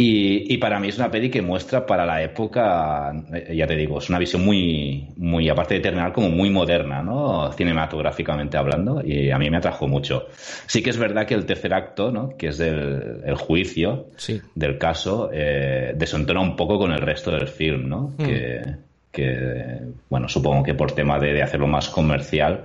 [0.00, 3.74] Y, y, para mí es una peli que muestra para la época, eh, ya te
[3.74, 7.50] digo, es una visión muy, muy aparte de terminal, como muy moderna, ¿no?
[7.52, 10.28] Cinematográficamente hablando, y a mí me atrajo mucho.
[10.66, 12.36] Sí que es verdad que el tercer acto, ¿no?
[12.36, 14.10] Que es del el juicio
[14.54, 18.14] del caso, eh, desentona un poco con el resto del film, ¿no?
[18.18, 18.24] Mm.
[18.24, 22.64] Que, que, bueno, supongo que por tema de, hacerlo más comercial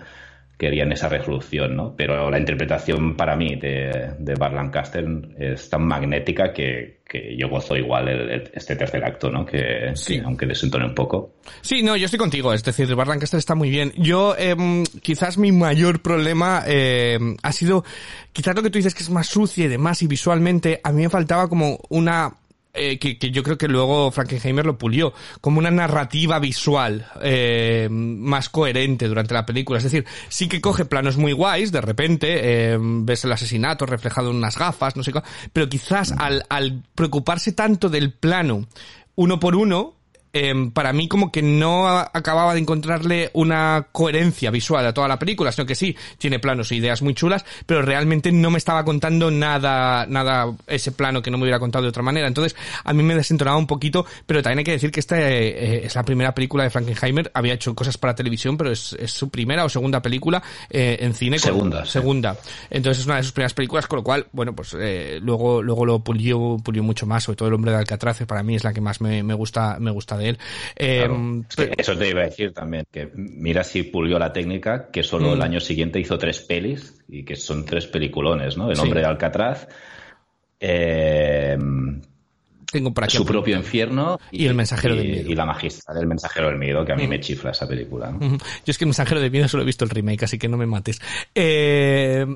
[0.57, 1.93] querían esa resolución, ¿no?
[1.95, 5.05] Pero la interpretación para mí de, de Bar Lancaster
[5.37, 7.01] es tan magnética que,
[7.37, 8.09] yo gozo igual
[8.55, 9.45] este tercer acto, ¿no?
[9.45, 11.35] Que, aunque desentone un poco.
[11.61, 13.93] Sí, no, yo estoy contigo, es decir, Bar Lancaster está muy bien.
[13.97, 17.83] Yo, em, quizás mi mayor problema em, ha sido,
[18.31, 21.03] quizás lo que tú dices que es más sucia y demás y visualmente, a mí
[21.03, 22.33] me faltaba como una
[22.73, 27.87] eh, que, que, yo creo que luego Frankenheimer lo pulió, como una narrativa visual eh,
[27.91, 29.77] más coherente durante la película.
[29.77, 34.31] Es decir, sí que coge planos muy guays, de repente eh, ves el asesinato reflejado
[34.31, 38.67] en unas gafas, no sé qué, pero quizás al, al preocuparse tanto del plano
[39.15, 39.93] uno por uno,
[40.35, 45.19] Em, para mí como que no acababa de encontrarle una coherencia visual a toda la
[45.19, 48.83] película, sino que sí, tiene planos e ideas muy chulas, pero realmente no me estaba
[48.83, 52.27] contando nada, nada, ese plano que no me hubiera contado de otra manera.
[52.27, 55.85] Entonces, a mí me desentonaba un poquito, pero también hay que decir que esta eh,
[55.85, 59.63] es la primera película de Frankenheimer, había hecho cosas para televisión, pero es, su primera
[59.65, 61.37] o segunda película eh, en cine.
[61.37, 61.85] Segunda.
[61.85, 62.35] Segunda.
[62.71, 65.85] Entonces es una de sus primeras películas, con lo cual, bueno, pues eh, luego, luego
[65.85, 68.73] lo pulió, pulió mucho más, sobre todo El hombre de Alcatraz, para mí es la
[68.73, 70.37] que más me, me gusta, me gusta de él.
[70.75, 71.43] Em,
[71.77, 75.39] eso te iba a decir también, que mira si pulió la técnica, que solo el
[75.39, 75.43] mm.
[75.43, 78.71] año siguiente hizo tres pelis y que son tres peliculones, ¿no?
[78.71, 79.67] El hombre de Alcatraz,
[80.59, 81.57] eh,
[82.73, 85.31] tengo por aquí su propio infierno y, el mensajero del miedo.
[85.31, 88.13] Y la magistra del mensajero del miedo, que a mí me chifla esa película.
[88.19, 90.57] Yo es que el mensajero del miedo solo he visto el remake, así que no
[90.57, 90.99] me mates.
[91.33, 92.25] Eh...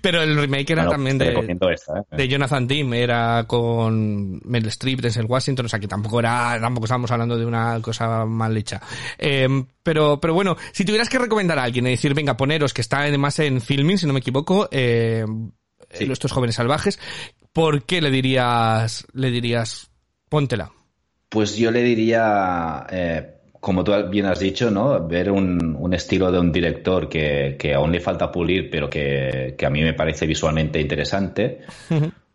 [0.00, 1.28] Pero el remake era también de,
[1.72, 2.16] esta, ¿eh?
[2.16, 6.86] de Jonathan Tim, era con Mel Streep, el Washington, o sea que tampoco era, tampoco
[6.86, 8.80] estábamos hablando de una cosa mal hecha.
[9.18, 12.82] Eh, pero, pero bueno, si tuvieras que recomendar a alguien y decir, venga, poneros, que
[12.82, 15.24] está además en filming, si no me equivoco, eh,
[15.90, 16.98] estos jóvenes salvajes,
[17.58, 19.90] ¿por qué le dirías, le dirías,
[20.28, 20.70] póntela?
[21.28, 25.04] Pues yo le diría, eh, como tú bien has dicho, ¿no?
[25.08, 29.82] Ver un, estilo de un director que, aún le falta pulir, pero que, a mí
[29.82, 31.62] me parece visualmente interesante.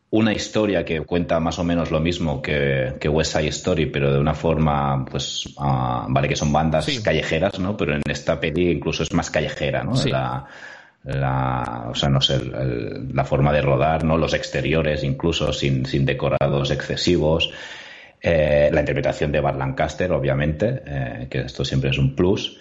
[0.10, 4.12] Una historia que cuenta más o menos lo mismo que, que West Side Story, pero
[4.12, 7.78] de una forma, pues, ah, vale que son bandas callejeras, ¿no?
[7.78, 9.94] Pero en esta peli incluso es más callejera, ¿no?
[10.04, 10.46] La,
[11.04, 12.40] la, o sea, no sé,
[13.14, 14.18] la forma de rodar, ¿no?
[14.18, 17.52] Los exteriores incluso sin, sin decorados excesivos.
[18.22, 22.58] Eh, la interpretación de Bart Lancaster, obviamente, eh, que esto siempre es un plus.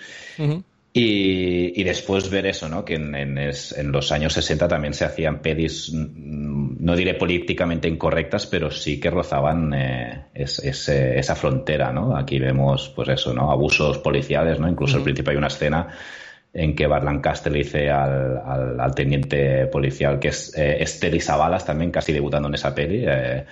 [0.93, 2.85] y, y, después ver eso, ¿no?
[2.85, 8.49] Que en, en, los años 60 también se hacían pedis, mm, no diré políticamente incorrectas,
[8.49, 12.17] pero sí que rozaban eh, esa frontera, ¿no?
[12.17, 13.53] Aquí vemos, pues eso, ¿no?
[13.53, 14.69] Abusos policiales, ¿no?
[14.69, 15.89] Incluso al principio hay una escena
[16.55, 21.65] en que Bar Lancaster le dice al, al, teniente policial que es eh, Esther Isabalas
[21.65, 23.45] también casi debutando en esa peli eh,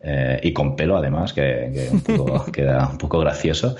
[0.00, 3.76] eh, y con pelo además que, un poco, queda un poco gracioso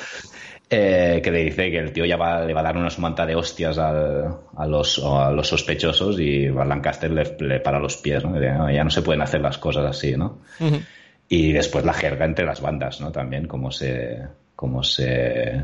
[0.69, 3.35] que le dice que el tío ya va, le va a dar una sumanta de
[3.35, 8.39] hostias al, a, los, a los sospechosos y Lancaster le, para los pies ¿no?
[8.39, 10.41] ya no se pueden hacer las cosas así ¿no?
[11.27, 13.11] y después la jerga entre las bandas ¿no?
[13.11, 14.19] también como se
[14.55, 15.63] como se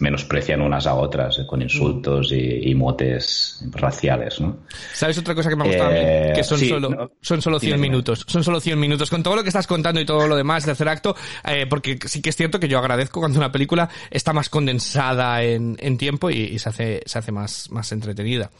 [0.00, 4.58] menosprecian unas a otras eh, con insultos y, y motes raciales, ¿no?
[4.92, 5.98] ¿Sabes otra cosa que me ha gustado a mí?
[6.00, 7.88] Eh, Que son sí, solo, no, son solo 100 dime, dime.
[7.90, 8.24] minutos.
[8.26, 9.10] Son solo 100 minutos.
[9.10, 12.22] Con todo lo que estás contando y todo lo demás, tercer acto, eh, porque sí
[12.22, 16.30] que es cierto que yo agradezco cuando una película está más condensada en, en tiempo
[16.30, 18.50] y, y se hace, se hace más, más entretenida.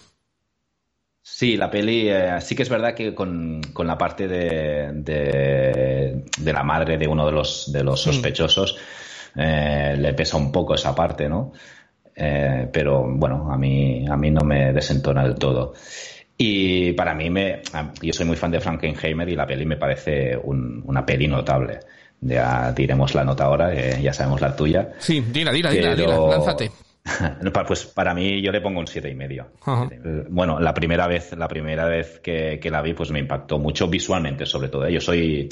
[1.31, 6.25] Sí, la peli eh, sí que es verdad que con, con la parte de, de,
[6.39, 8.79] de la madre de uno de los, de los sospechosos
[9.37, 11.53] eh, le pesa un poco esa parte, ¿no?
[12.15, 15.75] Eh, pero bueno, a mí, a mí no me desentona del todo.
[16.37, 17.63] Y para mí, me,
[18.03, 21.81] yo soy muy fan de Frankenheimer y la peli me parece un- una peli notable.
[22.21, 24.91] Ya diremos la nota ahora, que ya sabemos la tuya.
[24.99, 26.71] Sí, dila, dila, dila, dila, lánzate.
[27.67, 29.47] Pues para mí yo le pongo un siete y medio.
[29.65, 29.89] Ajá.
[30.29, 33.89] Bueno, la primera vez, la primera vez que, que la vi, pues me impactó mucho
[33.89, 34.87] visualmente, sobre todo.
[34.87, 34.93] ¿eh?
[34.93, 35.49] Yo soy,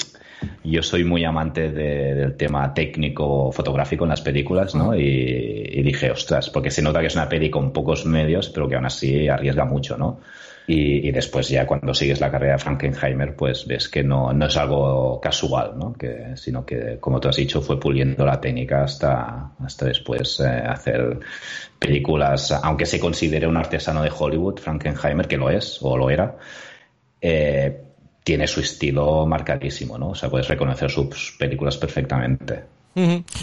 [0.63, 4.95] yo soy muy amante de- del tema técnico fotográfico en las películas, ¿no?
[4.95, 8.67] Y, y dije, ostras, porque se nota que es una peli con pocos medios, pero
[8.67, 10.19] que aún así arriesga mucho, ¿no?
[10.69, 14.57] Y, después ya cuando sigues la carrera de Frankenheimer, pues ves que no, no es
[14.57, 15.95] algo casual, ¿no?
[16.35, 21.21] Sino que, como tú has dicho, fue puliendo la técnica hasta, hasta después eh, hacer
[21.79, 26.35] películas, aunque se considere un artesano de Hollywood, Frankenheimer, que lo es, o lo era,
[27.21, 27.83] eh,
[28.21, 30.09] tiene su estilo marcadísimo, ¿no?
[30.09, 32.76] O sea, puedes reconocer sus películas perfectamente.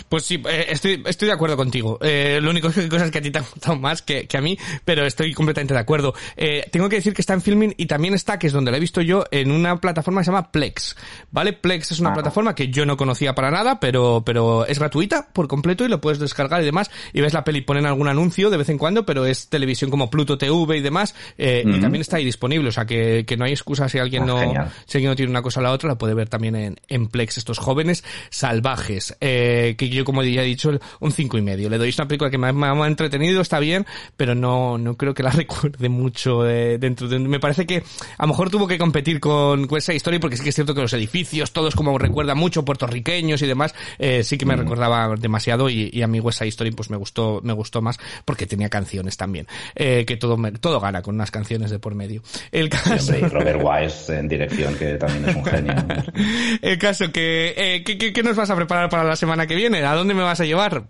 [0.08, 1.98] Pues sí, eh, estoy, estoy de acuerdo contigo.
[2.02, 4.40] Eh, lo único que cosas que a ti te han gustado más que, que a
[4.40, 6.14] mí, pero estoy completamente de acuerdo.
[6.36, 8.76] Eh, tengo que decir que está en Filming y también está, que es donde la
[8.76, 10.96] he visto yo, en una plataforma que se llama Plex.
[11.30, 11.52] ¿Vale?
[11.52, 12.14] Plex es una Ah.
[12.14, 16.00] plataforma que yo no conocía para nada, pero, pero es gratuita por completo y lo
[16.00, 16.90] puedes descargar y demás.
[17.12, 20.10] Y ves la peli, ponen algún anuncio de vez en cuando, pero es televisión como
[20.10, 21.14] Pluto TV y demás.
[21.38, 24.22] eh, Y también está ahí disponible, o sea que, que no hay excusa si alguien
[24.24, 24.72] Ah, no, genial.
[24.86, 27.06] si alguien no tiene una cosa o la otra, la puede ver también en, en
[27.08, 29.16] Plex, estos jóvenes salvajes.
[29.20, 29.43] Eh,
[29.76, 31.68] que yo, como ya he dicho, un cinco y medio.
[31.68, 34.96] Le doy una película que me ha, me ha entretenido, está bien, pero no, no
[34.96, 37.18] creo que la recuerde mucho eh, dentro de...
[37.18, 37.82] Me parece que
[38.18, 40.74] a lo mejor tuvo que competir con West Side Story, porque sí que es cierto
[40.74, 45.14] que los edificios, todos como recuerda mucho, puertorriqueños y demás, eh, sí que me recordaba
[45.16, 48.46] demasiado y, y a mí West Side Story pues me gustó, me gustó más porque
[48.46, 49.46] tenía canciones también.
[49.74, 52.22] Eh, que todo, todo gana con unas canciones de por medio.
[52.52, 53.16] El Sí, caso...
[53.16, 55.74] y Robert Wise en dirección, que también es un genio.
[56.62, 59.54] El caso que, eh, ¿qué, qué, qué nos vas a preparar para la semana que
[59.54, 59.84] viene?
[59.84, 60.84] ¿A dónde me vas a llevar?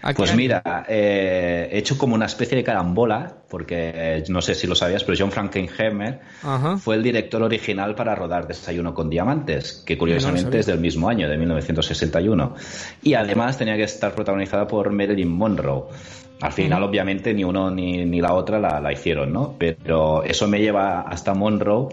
[0.00, 4.54] ¿A Pues mira, eh, he hecho como una especie de carambola, porque eh, no sé
[4.54, 6.20] si lo sabías, pero John Frankenheimer
[6.78, 11.28] fue el director original para rodar Desayuno con Diamantes, que curiosamente es del mismo año,
[11.28, 12.54] de 1961.
[13.02, 15.84] Y además tenía que estar protagonizada por Marilyn Monroe.
[16.40, 19.56] Al final, obviamente, ni uno ni, ni la otra la, la hicieron, ¿no?
[19.58, 21.88] Pero eso me lleva hasta Monroe,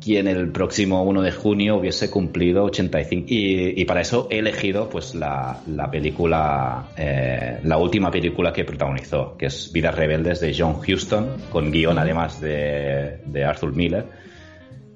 [0.00, 3.26] quien el próximo 1 de junio hubiese cumplido 85.
[3.28, 8.64] Y, y para eso he elegido pues la, la película, eh, la última película que
[8.64, 14.06] protagonizó, que es Vidas Rebeldes de John Huston, con guion además de, de Arthur Miller.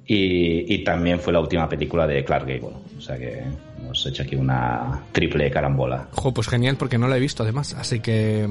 [0.05, 2.75] Y, y también fue la última película de Clark Gable.
[2.97, 3.43] O sea que
[3.79, 6.07] hemos hecho aquí una triple carambola.
[6.11, 7.73] Jo, pues genial, porque no la he visto además.
[7.73, 8.47] Así que.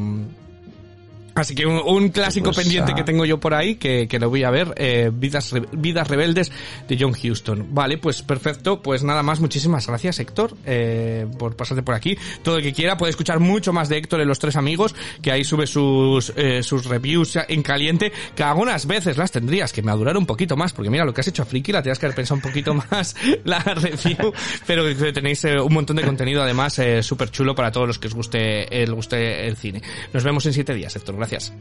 [1.35, 2.95] Así que un, un clásico Pues, pendiente ah.
[2.95, 6.53] que tengo yo por ahí, que, que lo voy a ver, eh, Vidas, Vidas Rebeldes
[6.89, 7.69] de John Huston.
[7.71, 12.17] Vale, pues perfecto, pues nada más, muchísimas gracias Héctor eh, por pasarte por aquí.
[12.43, 15.33] Todo el que quiera puede escuchar mucho más de Héctor en Los Tres Amigos, que
[15.33, 20.17] ahí sube sus, eh, sus reviews en caliente, que algunas veces las tendrías que madurar
[20.17, 22.17] un poquito más, porque mira, lo que has hecho a Friki la tendrías que haber
[22.17, 23.15] pensado un poquito más
[23.45, 24.33] la review,
[24.67, 27.99] pero que tenéis eh, un montón de contenido además eh, súper chulo para todos los
[27.99, 29.83] que os guste, el guste el cine.
[30.13, 31.53] Nos vemos en siete días, Héctor, gracias.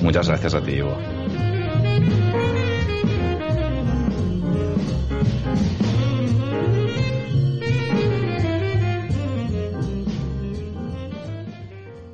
[0.00, 0.96] Muchas gracias a ti, Ivo.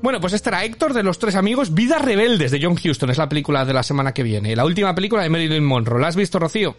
[0.02, 1.72] Bueno, pues este era Héctor de los tres amigos.
[1.72, 4.54] Vidas Rebeldes de John Huston es la película de la semana que viene.
[4.54, 6.00] La última película de Marilyn Monroe.
[6.00, 6.76] ¿La has visto, Rocío?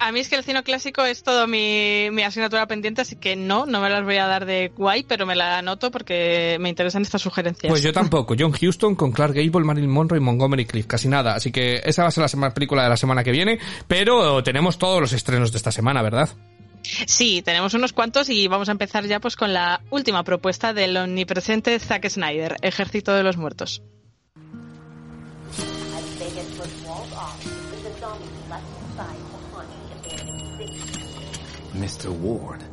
[0.00, 3.34] A mí es que el cine clásico es todo mi, mi asignatura pendiente, así que
[3.34, 6.68] no, no me las voy a dar de guay, pero me la anoto porque me
[6.68, 7.68] interesan estas sugerencias.
[7.68, 8.36] Pues yo tampoco.
[8.38, 10.86] John Huston con Clark Gable, Marilyn Monroe y Montgomery Cliff.
[10.86, 11.34] Casi nada.
[11.34, 13.58] Así que esa va a ser la sema- película de la semana que viene.
[13.88, 16.28] Pero tenemos todos los estrenos de esta semana, ¿verdad?
[17.06, 20.96] Sí, tenemos unos cuantos y vamos a empezar ya pues con la última propuesta del
[20.96, 23.82] omnipresente Zack Snyder, Ejército de los Muertos.
[31.78, 32.10] Mr.
[32.10, 32.67] Ward.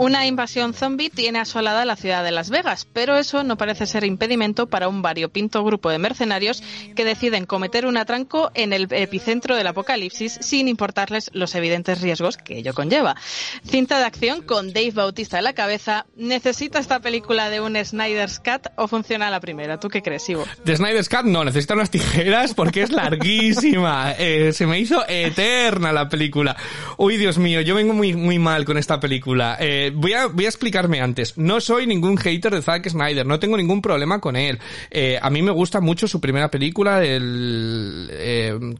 [0.00, 4.02] Una invasión zombie tiene asolada la ciudad de Las Vegas, pero eso no parece ser
[4.04, 6.62] impedimento para un variopinto grupo de mercenarios
[6.96, 12.38] que deciden cometer un atranco en el epicentro del apocalipsis sin importarles los evidentes riesgos
[12.38, 13.14] que ello conlleva.
[13.62, 16.06] Cinta de acción con Dave Bautista en la cabeza.
[16.16, 19.78] ¿Necesita esta película de un Snyder's Cut o funciona la primera?
[19.78, 20.46] ¿Tú qué crees, Ivo?
[20.64, 24.14] De Snyder's Cut no, necesita unas tijeras porque es larguísima.
[24.22, 26.56] Eh, se me hizo eterna la película.
[26.98, 29.56] Uy, Dios mío, yo vengo muy, muy mal con esta película.
[29.58, 31.36] Eh, voy, a, voy a explicarme antes.
[31.36, 34.58] No soy ningún hater de Zack Snyder, no tengo ningún problema con él.
[34.90, 38.08] Eh, a mí me gusta mucho su primera película, el...
[38.12, 38.74] Eh,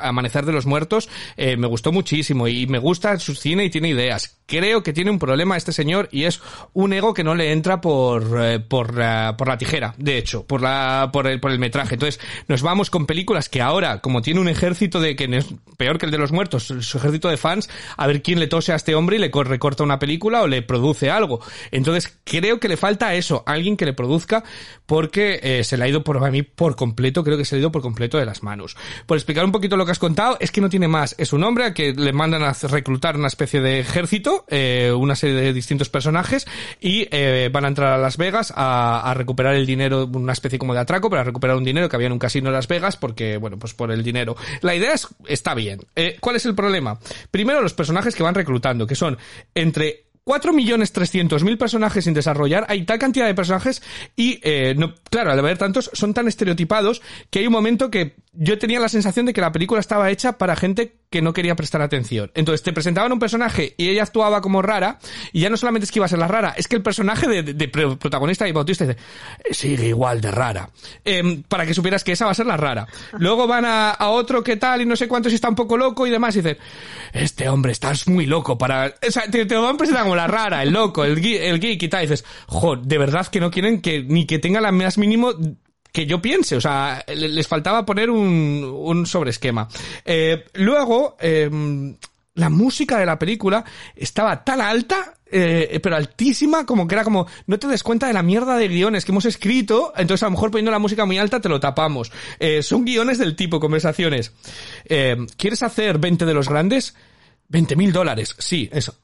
[0.00, 3.88] Amanecer de los Muertos eh, me gustó muchísimo y me gusta su cine y tiene
[3.88, 4.38] ideas.
[4.46, 6.40] Creo que tiene un problema este señor y es
[6.72, 10.46] un ego que no le entra por eh, por, la, por la tijera, de hecho,
[10.46, 11.94] por la por el por el metraje.
[11.94, 15.98] Entonces, nos vamos con películas que ahora, como tiene un ejército de que es peor
[15.98, 18.76] que el de los muertos, su ejército de fans, a ver quién le tose a
[18.76, 21.40] este hombre y le recorta una película o le produce algo.
[21.70, 24.44] Entonces, creo que le falta eso, alguien que le produzca
[24.86, 27.62] porque eh, se le ha ido por mí por completo, creo que se le ha
[27.62, 28.76] ido por completo de las manos.
[29.06, 31.14] Por explicar un poquito lo que has contado, es que no tiene más.
[31.18, 35.16] Es un hombre a que le mandan a reclutar una especie de ejército, eh, una
[35.16, 36.46] serie de distintos personajes,
[36.80, 40.58] y eh, van a entrar a Las Vegas a, a, recuperar el dinero, una especie
[40.58, 42.96] como de atraco, para recuperar un dinero que había en un casino en Las Vegas,
[42.96, 44.36] porque, bueno, pues por el dinero.
[44.62, 45.80] La idea es, está bien.
[45.94, 46.98] Eh, ¿Cuál es el problema?
[47.30, 49.18] Primero, los personajes que van reclutando, que son
[49.54, 53.80] entre 4.300.000 personajes sin desarrollar, hay tal cantidad de personajes
[54.16, 58.16] y, eh, no, claro, al haber tantos, son tan estereotipados que hay un momento que
[58.32, 61.54] yo tenía la sensación de que la película estaba hecha para gente que no quería
[61.56, 62.30] prestar atención.
[62.34, 64.98] Entonces te presentaban un personaje y ella actuaba como rara,
[65.32, 67.42] y ya no solamente es que iba a ser la rara, es que el personaje
[67.42, 68.98] de, protagonista y Bautista dice,
[69.50, 70.70] sigue igual de rara.
[71.04, 72.86] Eh, para que supieras que esa va a ser la rara.
[73.18, 76.06] Luego van a, otro que tal y no sé cuántos y está un poco loco
[76.06, 76.58] y demás y dicen,
[77.12, 78.94] este hombre estás muy loco para...
[79.06, 81.88] O sea, te, lo van a presentar como la rara, el loco, el, geek y
[81.88, 84.98] tal, y dices, joder, de verdad que no quieren que ni que tenga la más
[84.98, 85.32] mínimo
[85.92, 89.68] que yo piense, o sea, les faltaba poner un, un sobreesquema.
[90.04, 91.50] Eh, luego, eh,
[92.36, 93.64] la música de la película
[93.96, 98.12] estaba tan alta, eh, pero altísima, como que era como, no te des cuenta de
[98.12, 101.18] la mierda de guiones que hemos escrito, entonces a lo mejor poniendo la música muy
[101.18, 102.12] alta te lo tapamos.
[102.38, 104.32] Eh, son guiones del tipo, conversaciones.
[104.84, 106.94] Eh, ¿Quieres hacer 20 de los grandes?
[107.48, 108.96] 20 mil dólares, sí, eso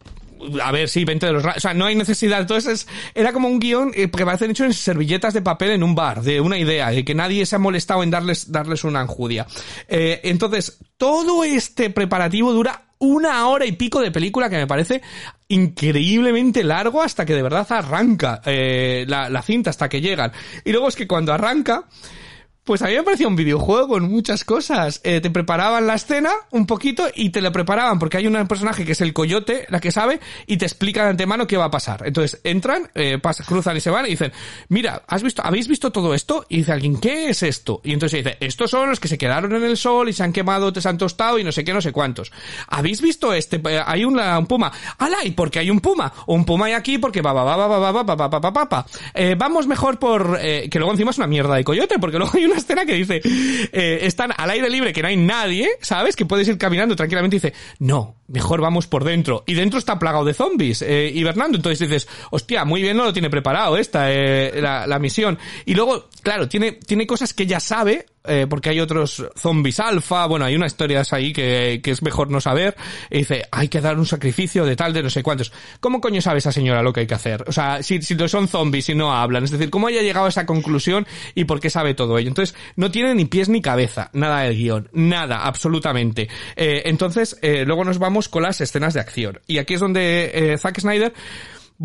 [0.62, 1.44] a ver, sí, 20 de los...
[1.44, 2.40] O sea, no hay necesidad.
[2.40, 6.22] Entonces, era como un guion que parece hecho en servilletas de papel en un bar,
[6.22, 9.46] de una idea, de que nadie se ha molestado en darles, darles una enjudia.
[9.88, 15.02] Eh, entonces, todo este preparativo dura una hora y pico de película que me parece
[15.48, 20.32] increíblemente largo hasta que de verdad arranca eh, la, la cinta, hasta que llegan.
[20.64, 21.84] Y luego es que cuando arranca...
[22.64, 25.00] Pues a mí me parecía un videojuego con muchas cosas.
[25.02, 28.84] Eh, te preparaban la escena un poquito y te la preparaban porque hay un personaje
[28.84, 31.70] que es el coyote, la que sabe, y te explica de antemano qué va a
[31.72, 32.06] pasar.
[32.06, 34.32] Entonces entran, eh, cruzan y se van y dicen,
[34.68, 36.46] mira, ¿has visto, ¿habéis visto todo esto?
[36.48, 37.80] Y dice alguien, ¿qué es esto?
[37.82, 40.32] Y entonces dice, estos son los que se quedaron en el sol y se han
[40.32, 42.30] quemado, se han tostado y no sé qué, no sé cuántos.
[42.68, 43.60] ¿Habéis visto este?
[43.84, 44.70] Hay un, un puma.
[44.98, 45.24] ¡Hala!
[45.24, 46.12] ¿Y por qué hay un puma?
[46.28, 48.50] Un puma hay aquí porque va, va, va, va, va, va, va, va, va, va,
[48.50, 48.86] va, va.
[49.14, 52.30] Eh, vamos mejor por, eh, que luego encima es una mierda de coyote porque luego
[52.36, 53.20] hay un una escena que dice,
[53.72, 56.16] eh, están al aire libre, que no hay nadie, ¿sabes?
[56.16, 59.44] Que puedes ir caminando tranquilamente y dice, no, mejor vamos por dentro.
[59.46, 61.56] Y dentro está plagado de zombies, eh, hibernando.
[61.56, 65.38] Entonces dices, hostia, muy bien no lo tiene preparado esta, eh, la, la misión.
[65.64, 70.26] Y luego, claro, tiene, tiene cosas que ya sabe, eh, porque hay otros zombies alfa,
[70.26, 72.76] bueno, hay unas historias ahí que, que es mejor no saber,
[73.10, 75.52] dice, hay que dar un sacrificio de tal, de no sé cuántos.
[75.80, 77.44] ¿Cómo coño sabe esa señora lo que hay que hacer?
[77.46, 80.28] O sea, si, si son zombies y no hablan, es decir, ¿cómo haya llegado a
[80.28, 82.28] esa conclusión y por qué sabe todo ello?
[82.28, 86.28] Entonces, no tiene ni pies ni cabeza, nada del guion, nada, absolutamente.
[86.56, 89.40] Eh, entonces, eh, luego nos vamos con las escenas de acción.
[89.46, 91.12] Y aquí es donde eh, Zack Snyder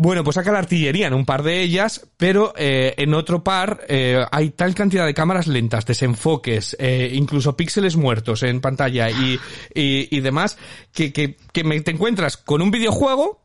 [0.00, 3.80] bueno, pues saca la artillería en un par de ellas, pero eh, en otro par
[3.88, 9.40] eh, hay tal cantidad de cámaras lentas, desenfoques, eh, incluso píxeles muertos en pantalla y,
[9.74, 10.56] y, y demás,
[10.92, 13.42] que, que, que me, te encuentras con un videojuego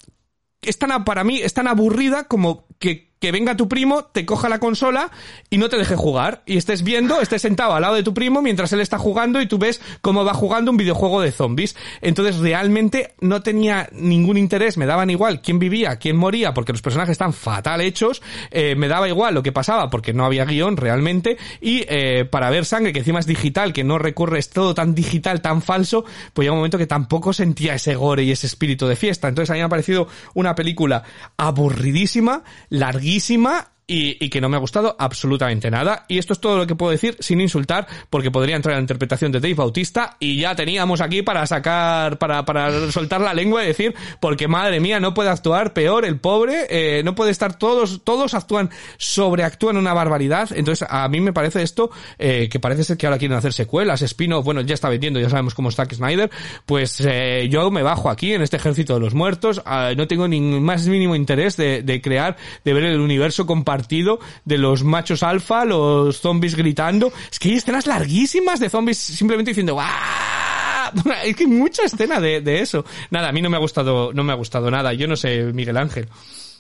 [0.62, 4.26] que es tan, para mí, es tan aburrida como que que venga tu primo, te
[4.26, 5.10] coja la consola
[5.50, 6.44] y no te deje jugar.
[6.46, 9.46] Y estés viendo, estés sentado al lado de tu primo mientras él está jugando y
[9.46, 11.78] tú ves cómo va jugando un videojuego de zombies.
[12.02, 16.82] Entonces realmente no tenía ningún interés, me daban igual quién vivía, quién moría, porque los
[16.82, 20.76] personajes están fatal hechos, eh, me daba igual lo que pasaba porque no había guion
[20.76, 21.38] realmente.
[21.62, 24.94] Y eh, para ver sangre, que encima es digital, que no recurre, es todo tan
[24.96, 28.86] digital, tan falso, pues llega un momento que tampoco sentía ese gore y ese espíritu
[28.86, 29.30] de fiesta.
[29.30, 31.04] Entonces a mí me ha parecido una película
[31.38, 36.06] aburridísima, larguísima, larguísima y, y que no me ha gustado absolutamente nada.
[36.08, 38.82] Y esto es todo lo que puedo decir sin insultar, porque podría entrar en la
[38.82, 43.64] interpretación de Dave Bautista y ya teníamos aquí para sacar, para, para soltar la lengua
[43.64, 47.60] y decir, porque madre mía, no puede actuar peor el pobre, eh, no puede estar
[47.60, 50.50] todos, todos actúan, sobreactúan una barbaridad.
[50.56, 54.02] Entonces, a mí me parece esto, eh, que parece ser que ahora quieren hacer secuelas,
[54.02, 56.32] spin-off, bueno, ya está vendiendo, ya sabemos cómo está Snyder,
[56.66, 60.28] pues eh, yo me bajo aquí en este ejército de los muertos, ah, no tengo
[60.28, 65.24] ni más mínimo interés de, de crear, de ver el universo compartido de los machos
[65.24, 67.12] alfa, los zombies gritando.
[67.32, 70.92] Es que hay escenas larguísimas de zombies simplemente diciendo ¡Ah!
[71.26, 72.86] Es que hay mucha escena de, de eso.
[73.10, 74.94] Nada, a mí no me ha gustado, no me ha gustado nada.
[74.94, 76.08] Yo no sé, Miguel Ángel.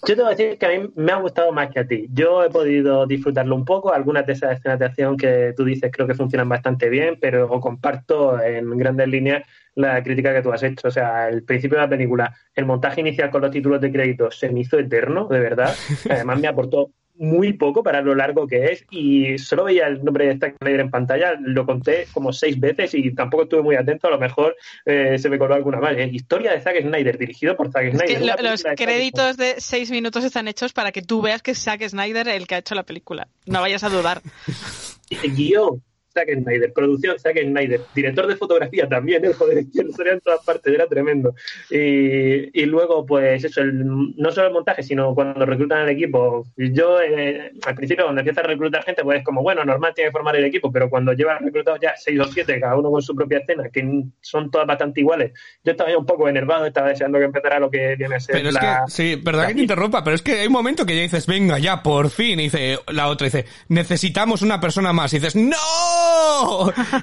[0.05, 2.07] Yo te voy a decir que a mí me ha gustado más que a ti.
[2.11, 3.93] Yo he podido disfrutarlo un poco.
[3.93, 7.47] Algunas de esas escenas de acción que tú dices creo que funcionan bastante bien, pero
[7.61, 10.89] comparto en grandes líneas la crítica que tú has hecho.
[10.89, 14.30] O sea, el principio de la película, el montaje inicial con los títulos de crédito
[14.30, 15.74] se me hizo eterno, de verdad.
[16.09, 20.28] Además, me aportó muy poco para lo largo que es y solo veía el nombre
[20.28, 24.07] de Zack Snyder en pantalla, lo conté como seis veces y tampoco estuve muy atento,
[24.07, 24.55] a lo mejor
[24.86, 25.99] eh, se me coló alguna mal.
[25.99, 26.09] ¿eh?
[26.11, 28.09] Historia de Zack Snyder, dirigido por Zack Snyder.
[28.09, 31.51] Es que lo, los créditos de seis minutos están hechos para que tú veas que
[31.51, 33.28] es Zack Snyder el que ha hecho la película.
[33.45, 34.22] No vayas a dudar.
[35.36, 35.84] Guión,
[36.14, 40.43] Zack Snyder, producción Zack Snyder, director de fotografía también, el joder, que sería en todas
[40.45, 41.34] partes, era tremendo.
[41.70, 46.45] Y, y luego, pues eso, el, no solo el montaje, sino cuando reclutan al equipo.
[46.57, 50.09] Yo, eh, al principio, cuando empieza a reclutar gente, pues es como, bueno, normal tiene
[50.09, 53.01] que formar el equipo, pero cuando llevas reclutados ya seis o siete, cada uno con
[53.01, 55.32] su propia escena, que son todas bastante iguales,
[55.64, 58.36] yo estaba ya un poco enervado, estaba deseando que empezara lo que viene a ser.
[58.36, 58.84] Pero es la...
[58.86, 61.26] que, sí, verdad que te interrumpa, pero es que hay un momento que ya dices,
[61.28, 65.36] venga, ya, por fin, y dice la otra, dice, necesitamos una persona más, y dices,
[65.36, 66.02] ¡No!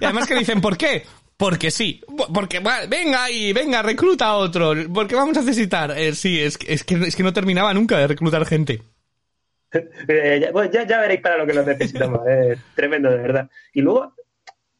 [0.01, 1.05] Además que dicen, ¿por qué?
[1.37, 2.03] Porque sí,
[2.35, 5.91] porque venga y venga, recluta a otro, porque vamos a necesitar.
[5.97, 8.83] Eh, sí, es, es, que, es que no terminaba nunca de reclutar gente.
[10.09, 12.27] Eh, ya, bueno, ya, ya veréis para lo que lo necesitamos.
[12.27, 13.49] Es tremendo, de verdad.
[13.73, 14.15] Y luego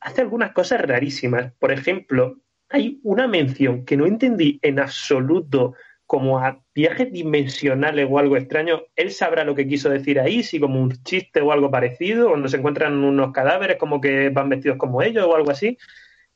[0.01, 1.53] hace algunas cosas rarísimas.
[1.61, 5.75] Por ejemplo, hay una mención que no entendí en absoluto
[6.11, 8.83] como a viajes dimensionales o algo extraño.
[8.97, 12.49] Él sabrá lo que quiso decir ahí, si como un chiste o algo parecido, cuando
[12.49, 15.79] se encuentran unos cadáveres como que van vestidos como ellos o algo así.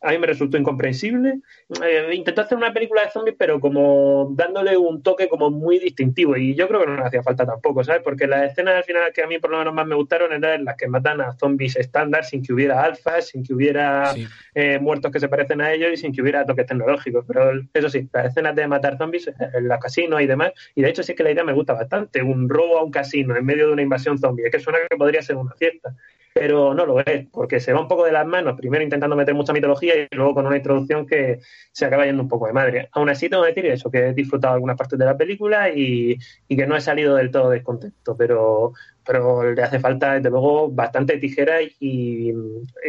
[0.05, 1.41] A mí me resultó incomprensible.
[1.83, 6.37] Eh, intentó hacer una película de zombies, pero como dándole un toque como muy distintivo.
[6.37, 8.03] Y yo creo que no hacía falta tampoco, ¿sabes?
[8.03, 10.65] Porque las escenas al final que a mí por lo menos más me gustaron eran
[10.65, 14.27] las que matan a zombies estándar sin que hubiera alfas, sin que hubiera Sí.
[14.55, 17.25] eh, muertos que se parecen a ellos y sin que hubiera toques tecnológicos.
[17.27, 20.53] Pero eso sí, las escenas de matar zombies eh, en los casinos y demás.
[20.75, 22.23] Y de hecho sí que la idea me gusta bastante.
[22.23, 24.45] Un robo a un casino en medio de una invasión zombie.
[24.45, 25.95] Es que suena que podría ser una fiesta
[26.35, 29.35] pero no lo es, porque se va un poco de las manos, primero intentando meter
[29.35, 31.39] mucha mitología y luego con una introducción que
[31.71, 32.89] se acaba yendo un poco de madre.
[32.93, 36.19] Aún así, tengo que decir eso, que he disfrutado algunas partes de la película y,
[36.49, 38.73] y que no he salido del todo descontento, pero,
[39.07, 42.35] pero le hace falta, desde luego, bastante tijera y,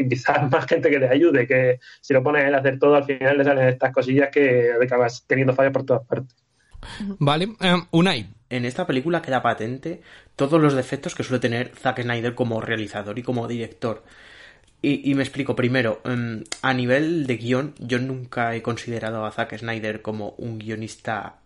[0.10, 2.96] quizás más gente que le ayude, que si lo pones a él a hacer todo,
[2.96, 6.45] al final le salen estas cosillas que acabas teniendo fallas por todas partes.
[7.20, 8.28] Vale, eh, Unai.
[8.50, 10.02] En esta película queda patente
[10.36, 14.04] todos los defectos que suele tener Zack Snyder como realizador y como director.
[14.82, 19.32] Y, y me explico primero, em, a nivel de guion, yo nunca he considerado a
[19.32, 21.38] Zack Snyder como un guionista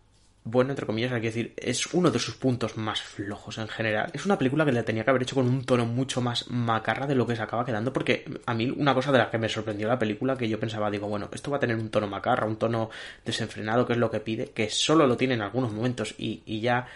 [0.43, 4.09] bueno, entre comillas, hay que decir, es uno de sus puntos más flojos en general.
[4.13, 7.05] Es una película que le tenía que haber hecho con un tono mucho más macarra
[7.05, 9.49] de lo que se acaba quedando, porque a mí una cosa de la que me
[9.49, 12.47] sorprendió la película, que yo pensaba, digo, bueno, esto va a tener un tono macarra,
[12.47, 12.89] un tono
[13.25, 16.61] desenfrenado, que es lo que pide, que solo lo tiene en algunos momentos y, y
[16.61, 16.87] ya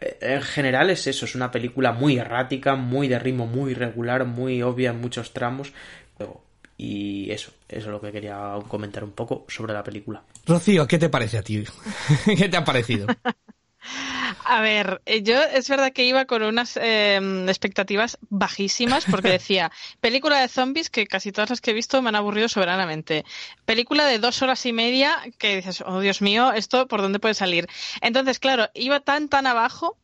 [0.00, 4.24] eh, en general es eso, es una película muy errática, muy de ritmo muy irregular,
[4.24, 5.72] muy obvia en muchos tramos.
[6.76, 10.22] Y eso, eso es lo que quería comentar un poco sobre la película.
[10.46, 11.64] Rocío, ¿qué te parece a ti?
[12.24, 13.06] ¿Qué te ha parecido?
[14.46, 17.18] A ver, eh, yo es verdad que iba con unas eh,
[17.48, 19.70] expectativas bajísimas porque decía,
[20.00, 23.24] película de zombies que casi todas las que he visto me han aburrido soberanamente.
[23.64, 27.34] Película de dos horas y media que dices, oh Dios mío, esto por dónde puede
[27.34, 27.66] salir.
[28.00, 29.98] Entonces, claro, iba tan tan abajo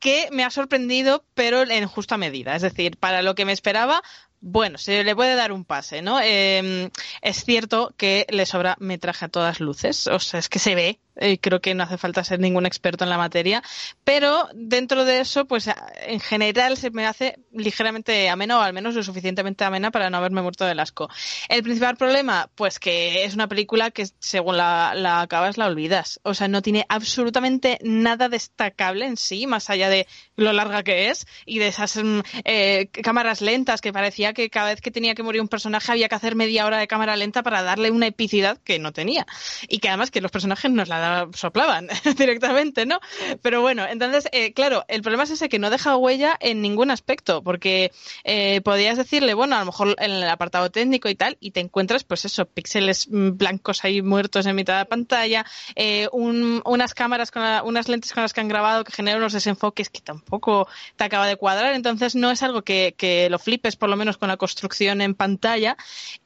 [0.00, 2.54] que me ha sorprendido, pero en justa medida.
[2.54, 4.02] Es decir, para lo que me esperaba,
[4.40, 6.20] bueno, se le puede dar un pase, ¿no?
[6.22, 6.90] Eh,
[7.22, 11.00] es cierto que le sobra metraje a todas luces, o sea, es que se ve,
[11.18, 13.62] eh, creo que no hace falta ser ningún experto en la materia,
[14.04, 15.68] pero dentro de eso, pues
[16.06, 20.16] en general se me hace ligeramente amena o al menos lo suficientemente amena para no
[20.18, 21.08] haberme muerto del asco.
[21.48, 26.20] El principal problema, pues que es una película que según la, la acabas la olvidas,
[26.22, 30.06] o sea, no tiene absolutamente nada destacable en sí, más allá de
[30.36, 34.70] lo larga que es y de esas mm, eh, cámaras lentas que parecía que cada
[34.70, 37.42] vez que tenía que morir un personaje había que hacer media hora de cámara lenta
[37.42, 39.26] para darle una epicidad que no tenía.
[39.68, 40.98] Y que además que los personajes nos la
[41.34, 43.00] soplaban directamente, ¿no?
[43.42, 46.90] Pero bueno, entonces, eh, claro, el problema es ese que no deja huella en ningún
[46.90, 47.92] aspecto, porque
[48.24, 51.60] eh, podías decirle, bueno, a lo mejor en el apartado técnico y tal, y te
[51.60, 55.46] encuentras, pues eso, píxeles mm, blancos ahí muertos en mitad de la pantalla,
[55.76, 59.90] eh, unas cámaras con unas lentes con las que han grabado que generan unos desenfoques
[59.90, 63.88] que tampoco te acaba de cuadrar, entonces no es algo que, que lo flipes por
[63.88, 65.76] lo menos con la construcción en pantalla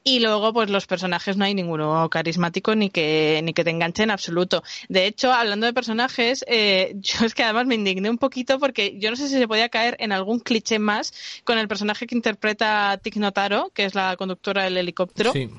[0.04, 4.02] y luego pues los personajes no hay ninguno carismático ni que ni que te enganche
[4.02, 4.62] en absoluto.
[4.88, 8.98] De hecho, hablando de personajes, eh, yo es que además me indigné un poquito porque
[8.98, 11.12] yo no sé si se podía caer en algún cliché más
[11.44, 15.32] con el personaje que interpreta Tig Notaro, que es la conductora del helicóptero.
[15.32, 15.50] Sí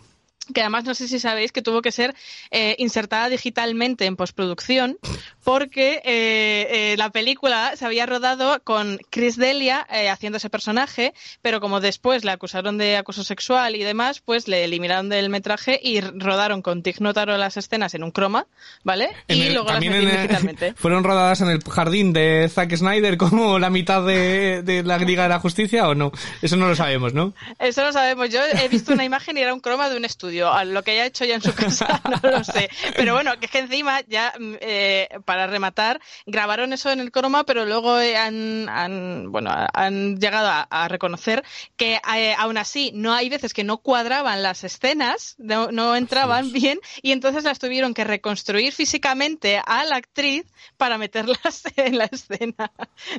[0.53, 2.15] que además no sé si sabéis que tuvo que ser
[2.51, 4.97] eh, insertada digitalmente en postproducción
[5.43, 11.59] porque eh, eh, la película se había rodado con Chris Delia haciendo ese personaje, pero
[11.59, 16.01] como después le acusaron de acoso sexual y demás, pues le eliminaron del metraje y
[16.01, 18.47] rodaron con Tig Notaro las escenas en un croma,
[18.83, 19.09] ¿vale?
[19.27, 20.73] y luego las metieron digitalmente.
[20.77, 25.29] ¿Fueron rodadas en el jardín de Zack Snyder como la mitad de, la Liga de
[25.29, 26.11] la Justicia o no?
[26.41, 27.33] Eso no lo sabemos, ¿no?
[27.59, 28.29] Eso lo sabemos.
[28.29, 30.91] Yo he visto una imagen y era un croma de un estudio a lo que
[30.91, 32.69] haya hecho ya en su casa, no lo sé.
[32.95, 37.11] Pero bueno, que es que encima, ya mm, eh, para rematar, grabaron eso en el
[37.11, 41.43] croma, pero luego han, bueno, han llegado a, reconocer
[41.77, 46.79] que eh, aún así no hay veces que no cuadraban las escenas, no, entraban bien,
[47.01, 50.45] y entonces las tuvieron que reconstruir físicamente a la actriz
[50.77, 52.71] para meterlas en la escena,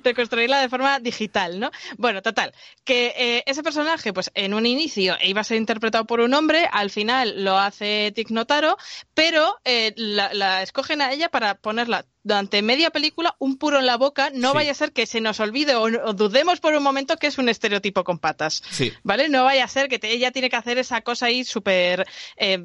[0.03, 1.71] reconstruirla de forma digital, ¿no?
[1.97, 2.53] Bueno, total,
[2.85, 6.69] que eh, ese personaje, pues en un inicio iba a ser interpretado por un hombre,
[6.71, 8.77] al final lo hace Tig Notaro,
[9.15, 13.97] pero eh, la, escogen a ella para ponerla durante media película un puro en la
[13.97, 17.27] boca, no vaya a ser que se nos olvide o, dudemos por un momento que
[17.27, 18.62] es un estereotipo con patas.
[19.03, 19.29] ¿Vale?
[19.29, 22.07] No vaya a ser que ella tiene que hacer esa cosa ahí súper.
[22.37, 22.59] Eh,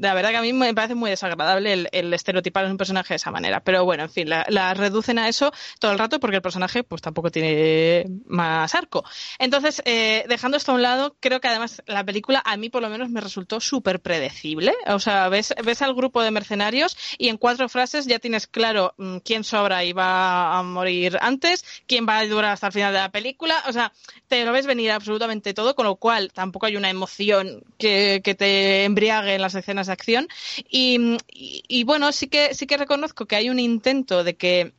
[0.00, 3.14] la verdad que a mí me parece muy desagradable el, el estereotipar a un personaje
[3.14, 3.60] de esa manera.
[3.60, 7.00] Pero bueno, en fin, la, reducen a eso todo el rato porque el personaje pues
[7.00, 9.04] tampoco tiene más arco.
[9.38, 12.82] Entonces, eh, dejando esto a un lado, creo que además la película a mí por
[12.82, 14.74] lo menos me resultó súper predecible.
[14.86, 18.94] O sea, ves, ves al grupo de mercenarios y en cuatro frases ya tienes claro
[19.24, 23.00] quién sobra y va a morir antes, quién va a durar hasta el final de
[23.00, 23.62] la película.
[23.68, 23.92] O sea,
[24.28, 28.84] te lo ves venir absolutamente todo, con lo cual tampoco hay una emoción que, te
[28.84, 30.28] embriague en las escenas de acción.
[30.68, 34.72] Y, bueno, sí que, sí que reconozco que hay un intento de que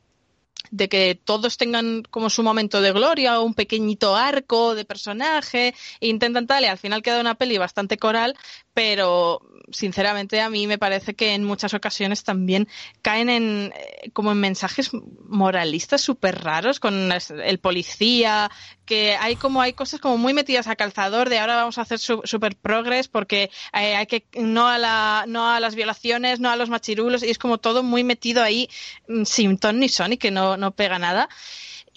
[0.70, 6.46] de que todos tengan como su momento de gloria un pequeñito arco de personaje intentan
[6.46, 8.36] tal y al final queda una peli bastante coral
[8.74, 9.40] pero
[9.72, 12.68] sinceramente a mí me parece que en muchas ocasiones también
[13.02, 14.90] caen en eh, como en mensajes
[15.28, 18.50] moralistas súper raros con el policía,
[18.84, 21.98] que hay como hay cosas como muy metidas a calzador de ahora vamos a hacer
[21.98, 26.56] super progress porque eh, hay que no a la no a las violaciones, no a
[26.56, 28.68] los machirulos y es como todo muy metido ahí
[29.08, 31.28] mm, sin ton ni son y que no, no pega nada.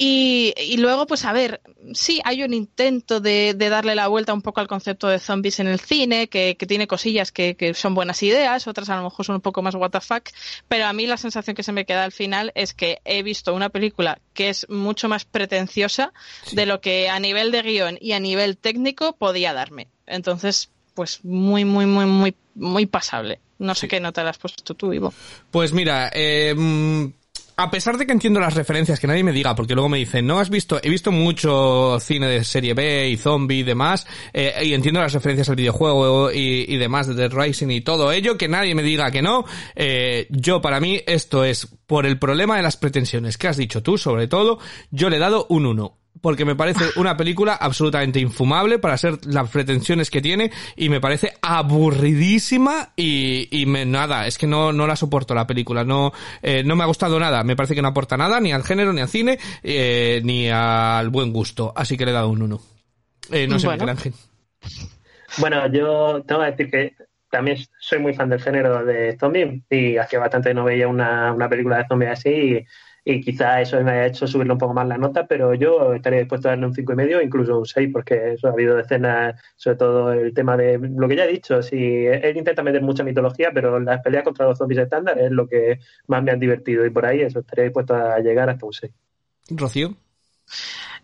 [0.04, 1.62] Y, y, luego, pues a ver,
[1.94, 5.60] sí, hay un intento de, de, darle la vuelta un poco al concepto de zombies
[5.60, 9.04] en el cine, que, que tiene cosillas que, que, son buenas ideas, otras a lo
[9.04, 10.30] mejor son un poco más what the fuck,
[10.68, 13.54] pero a mí la sensación que se me queda al final es que he visto
[13.54, 16.14] una película que es mucho más pretenciosa
[16.52, 19.88] de lo que a nivel de guion y a nivel técnico podía darme.
[20.08, 23.40] Entonces, pues muy, muy, muy, muy, muy pasable.
[23.60, 25.14] No sé qué nota le has puesto tú, Ivo.
[25.52, 26.56] Pues mira, eh,
[27.56, 30.26] a pesar de que entiendo las referencias, que nadie me diga, porque luego me dicen,
[30.26, 34.54] no has visto, he visto mucho cine de serie B y zombie y demás, eh,
[34.64, 38.38] y entiendo las referencias al videojuego y, y, demás de Dead Rising y todo ello,
[38.38, 39.46] que nadie me diga que no,
[39.76, 43.84] eh, yo para mí esto es por el problema de las pretensiones que has dicho
[43.84, 48.20] tú, sobre todo, yo le he dado un 1 porque me parece una película absolutamente
[48.20, 54.28] infumable para ser las pretensiones que tiene y me parece aburridísima y, y me, nada,
[54.28, 57.44] es que no, no la soporto la película, no, eh, no me ha gustado nada,
[57.44, 61.10] me parece que no aporta nada ni al género, ni al cine, eh, ni al
[61.10, 62.62] buen gusto, así que le he dado un 1.
[63.32, 63.90] Eh, no sé, bueno.
[63.90, 64.14] Ángel.
[65.38, 66.94] Bueno, yo tengo que decir que
[67.30, 71.48] también soy muy fan del género de zombie y hacía bastante no veía una, una
[71.48, 72.66] película de zombies así y
[73.04, 76.20] y quizá eso me haya hecho subirle un poco más la nota, pero yo estaría
[76.20, 79.42] dispuesto a darle un cinco y medio, incluso un 6, porque eso ha habido escenas,
[79.56, 83.04] sobre todo el tema de lo que ya he dicho, si él intenta meter mucha
[83.04, 86.86] mitología, pero las peleas contra los zombies estándar es lo que más me han divertido
[86.86, 88.92] y por ahí eso estaría dispuesto a llegar hasta un 6.
[89.50, 89.96] Rocío.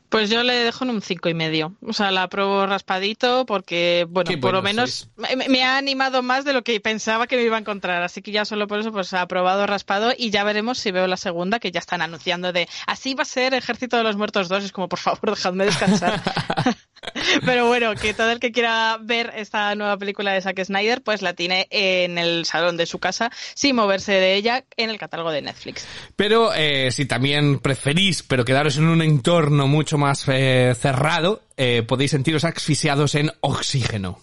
[0.09, 1.75] Pues yo le dejo en un cinco y medio.
[1.85, 6.53] O sea, la apruebo raspadito porque, bueno, por lo menos me, ha animado más de
[6.53, 8.01] lo que pensaba que me iba a encontrar.
[8.03, 11.07] Así que ya solo por eso, pues ha aprobado raspado y ya veremos si veo
[11.07, 14.47] la segunda, que ya están anunciando de así va a ser Ejército de los Muertos
[14.47, 14.63] 2.
[14.63, 16.21] Es como, por favor, dejadme descansar.
[17.45, 21.22] Pero bueno, que todo el que quiera ver esta nueva película de Zack Snyder, pues
[21.22, 25.32] la tiene en el salón de su casa, sin moverse de ella, en el catálogo
[25.32, 25.86] de Netflix.
[26.15, 31.84] Pero eh, si también preferís, pero quedaros en un entorno mucho más eh, cerrado, eh,
[31.88, 34.20] podéis sentiros asfixiados en oxígeno.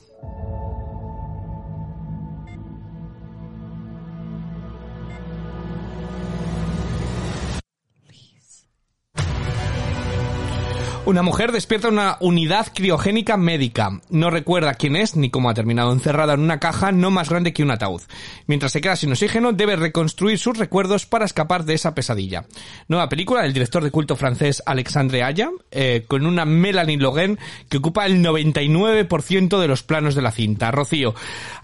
[11.06, 14.00] Una mujer despierta una unidad criogénica médica.
[14.08, 17.52] No recuerda quién es ni cómo ha terminado encerrada en una caja no más grande
[17.52, 18.00] que un ataúd.
[18.46, 22.46] Mientras se queda sin oxígeno, debe reconstruir sus recuerdos para escapar de esa pesadilla.
[22.88, 27.38] Nueva película del director de culto francés Alexandre Aya, eh, con una Melanie Logan
[27.68, 30.70] que ocupa el 99% de los planos de la cinta.
[30.70, 31.14] Rocío,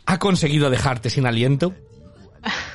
[0.04, 1.72] ¿ha conseguido dejarte sin aliento?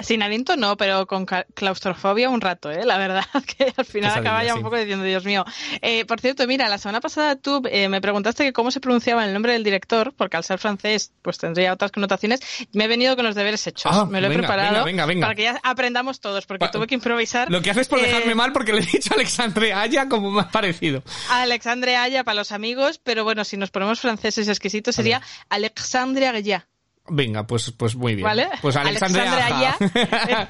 [0.00, 2.84] Sin aliento no, pero con claustrofobia un rato, ¿eh?
[2.84, 3.24] La verdad
[3.56, 5.44] que al final acaba ya un poco diciendo, Dios mío.
[5.82, 9.24] Eh, por cierto, mira, la semana pasada tú eh, me preguntaste que cómo se pronunciaba
[9.24, 12.40] el nombre del director, porque al ser francés pues tendría otras connotaciones.
[12.72, 13.92] Me he venido con los deberes hechos.
[13.94, 14.84] Ah, me lo he preparado
[15.20, 17.50] para que ya aprendamos todos, porque tuve que improvisar.
[17.50, 20.30] Lo que haces por dejarme Eh, mal porque le he dicho a Alexandre Aya como
[20.30, 21.02] me ha parecido.
[21.30, 26.66] Alexandre Aya para los amigos, pero bueno, si nos ponemos franceses exquisitos sería Alexandre Aya.
[27.06, 28.24] Venga, pues, pues muy bien.
[28.26, 28.48] ¿Vale?
[28.62, 29.76] Pues Alexandre, Aja.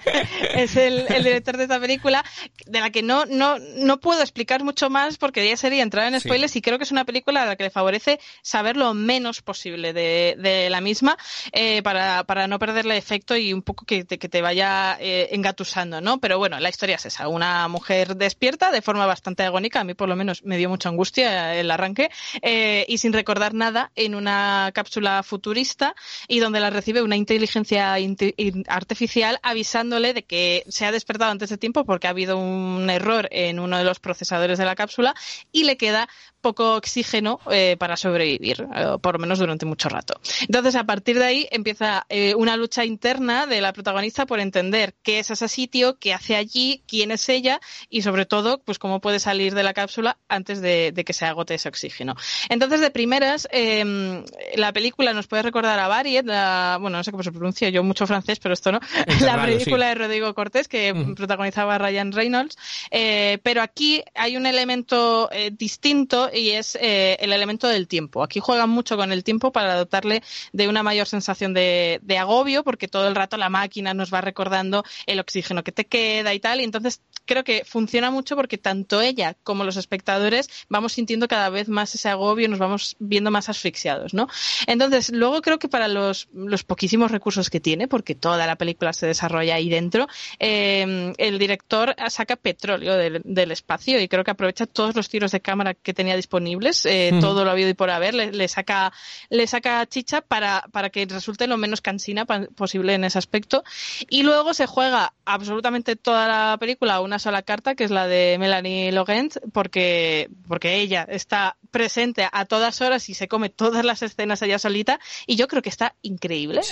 [0.55, 2.25] Es el, el director de esta película,
[2.67, 6.15] de la que no, no, no puedo explicar mucho más porque ya sería entrar en
[6.21, 6.29] Sí.
[6.29, 9.43] spoilers y creo que es una película a la que le favorece saber lo menos
[9.43, 11.19] posible de, de la misma
[11.51, 15.31] eh, para, para no perderle efecto y un poco que te, que te vaya eh,
[15.33, 16.19] engatusando, ¿no?
[16.21, 17.27] Pero bueno, la historia es esa.
[17.27, 20.89] Una mujer despierta de forma bastante agónica, a mí por lo menos me dio mucha
[20.89, 22.11] angustia el arranque,
[22.43, 25.97] eh, y sin recordar nada en una cápsula futurista
[26.29, 31.31] y donde la recibe una inteligencia inte- in- artificial avisándole de que se ha despertado
[31.33, 34.77] antes de tiempo porque ha habido un error en uno de los procesadores de la
[34.77, 35.15] cápsula
[35.51, 36.09] y le queda
[36.41, 40.21] poco oxígeno eh, para sobrevivir, eh, por lo menos durante mucho rato.
[40.43, 44.95] Entonces, a partir de ahí empieza eh, una lucha interna de la protagonista por entender
[45.03, 49.01] qué es ese sitio, qué hace allí, quién es ella y, sobre todo, pues cómo
[49.01, 52.15] puede salir de la cápsula antes de, que se agote ese oxígeno.
[52.51, 54.23] Entonces, de primeras, eh,
[54.57, 57.83] la película nos puede recordar a Variet, la- bueno, no sé cómo se pronuncia, yo
[57.83, 58.81] mucho francés, pero esto no,
[59.21, 59.89] la película sí.
[59.91, 62.57] de Rodrigo Cortés que protagonizaba Ryan Reynolds,
[62.91, 68.23] eh, pero aquí hay un elemento eh, distinto y es eh, el elemento del tiempo.
[68.23, 70.23] Aquí juegan mucho con el tiempo para dotarle
[70.53, 74.21] de una mayor sensación de, de agobio, porque todo el rato la máquina nos va
[74.21, 78.59] recordando el oxígeno que te queda y tal, y entonces creo que funciona mucho porque
[78.59, 83.31] tanto ella como los espectadores vamos sintiendo cada vez más ese agobio, nos vamos viendo
[83.31, 84.29] más asfixiados, ¿no?
[84.67, 88.93] Entonces, luego creo que para los, los poquísimos recursos que tiene, porque toda la película
[88.93, 90.09] se desarrolla ahí dentro,
[90.39, 95.33] eh, el director saca petróleo del, del espacio y creo que aprovecha todos los tiros
[95.33, 98.93] de cámara que tenía disponibles, eh, todo lo habido y por haber, le, le saca,
[99.31, 103.65] le saca chicha para, para que resulte lo menos cansina posible en ese aspecto.
[104.09, 108.07] Y luego se juega absolutamente toda la película a una sola carta, que es la
[108.07, 113.85] de Melanie Laurent, porque, porque ella está presente a todas horas y se come todas
[113.85, 116.14] las escenas ella solita, y yo creo que está increíble,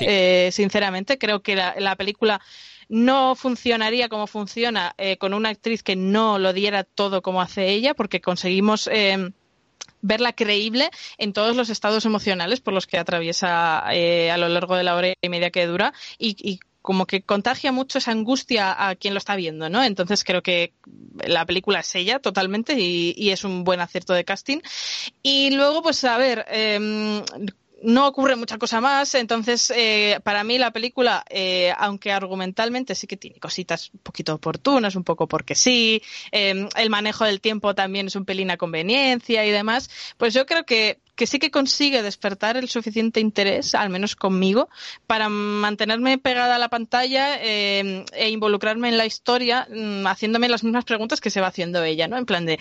[0.01, 1.19] eh, sinceramente.
[1.19, 2.41] Creo que la, la película
[2.89, 7.71] no funcionaría como funciona eh, con una actriz que no lo diera todo como hace
[7.71, 9.33] ella, porque conseguimos eh,
[10.03, 14.77] verla creíble en todos los estados emocionales por los que atraviesa eh, a lo largo
[14.77, 18.89] de la hora y media que dura y, y como que contagia mucho esa angustia
[18.89, 19.83] a quien lo está viendo, ¿no?
[19.85, 20.73] Entonces creo que
[21.25, 24.59] la película es ella totalmente y, y es un buen acierto de casting.
[25.23, 27.23] Y luego, pues a ver, em,
[27.83, 33.07] no ocurre mucha cosa más, entonces eh, para mí la película, eh, aunque argumentalmente sí
[33.07, 37.75] que tiene cositas un poquito oportunas, un poco porque sí, eh, el manejo del tiempo
[37.75, 41.51] también es un pelín a conveniencia y demás, pues yo creo que que sí que
[41.51, 44.69] consigue despertar el suficiente interés, al menos conmigo,
[45.07, 50.65] para mantenerme pegada a la pantalla eh, e involucrarme en la historia, mm, haciéndome las
[50.65, 52.17] mismas preguntas que se va haciendo ella, ¿no?
[52.17, 52.59] En plan de,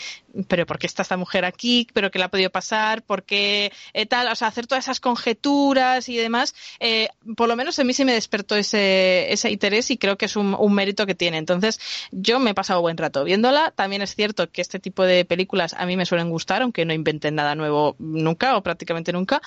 [0.47, 1.87] pero ¿por qué está esta mujer aquí?
[1.93, 3.03] ¿Pero qué le ha podido pasar?
[3.03, 4.27] ¿Por qué eh, tal?
[4.27, 8.03] O sea, hacer todas esas conjeturas y demás, eh, por lo menos a mí sí
[8.03, 11.37] me despertó ese, ese interés y creo que es un, un mérito que tiene.
[11.37, 11.79] Entonces,
[12.11, 13.71] yo me he pasado buen rato viéndola.
[13.71, 16.93] También es cierto que este tipo de películas a mí me suelen gustar, aunque no
[16.93, 19.41] inventen nada nuevo nunca o prácticamente nunca,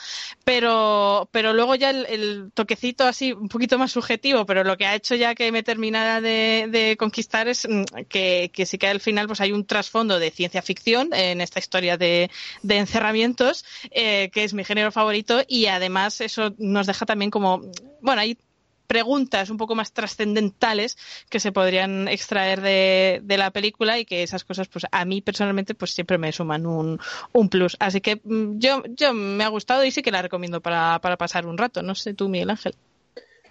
[0.45, 4.95] pero, pero luego ya el, toquecito así un poquito más subjetivo, pero lo que ha
[4.95, 9.01] hecho ya que me terminara de, de conquistar es mm, que, que sí que al
[9.01, 12.31] final pues hay un trasfondo de ciencia ficción en esta historia de,
[12.63, 17.63] de encerramientos, eh, que es mi género favorito y además eso nos deja también como,
[18.01, 18.39] bueno, hay
[18.87, 20.97] preguntas un poco más trascendentales
[21.29, 25.21] que se podrían extraer de, de, la película y que esas cosas, pues a mí
[25.21, 27.01] personalmente, pues siempre me suman un,
[27.33, 27.77] un plus.
[27.81, 31.17] Así que mm, yo, yo me ha gustado y sí que la recomiendo para, para
[31.17, 31.83] pasar un rato.
[31.83, 32.75] No sé tú, Miguel Ángel.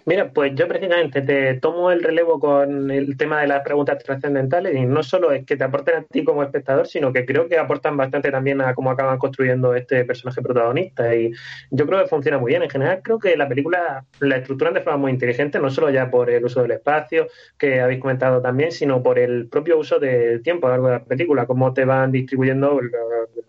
[0.06, 4.76] Mira, pues yo precisamente te tomo el relevo con el tema de las preguntas trascendentales
[4.76, 7.56] y no solo es que te aporten a ti como espectador, sino que creo que
[7.56, 11.32] aportan bastante también a cómo acaban construyendo este personaje protagonista y
[11.70, 12.62] yo creo que funciona muy bien.
[12.62, 16.10] En general creo que la película la estructuran de forma muy inteligente, no solo ya
[16.10, 20.42] por el uso del espacio que habéis comentado también, sino por el propio uso del
[20.42, 22.78] tiempo a lo largo de la película, cómo te van distribuyendo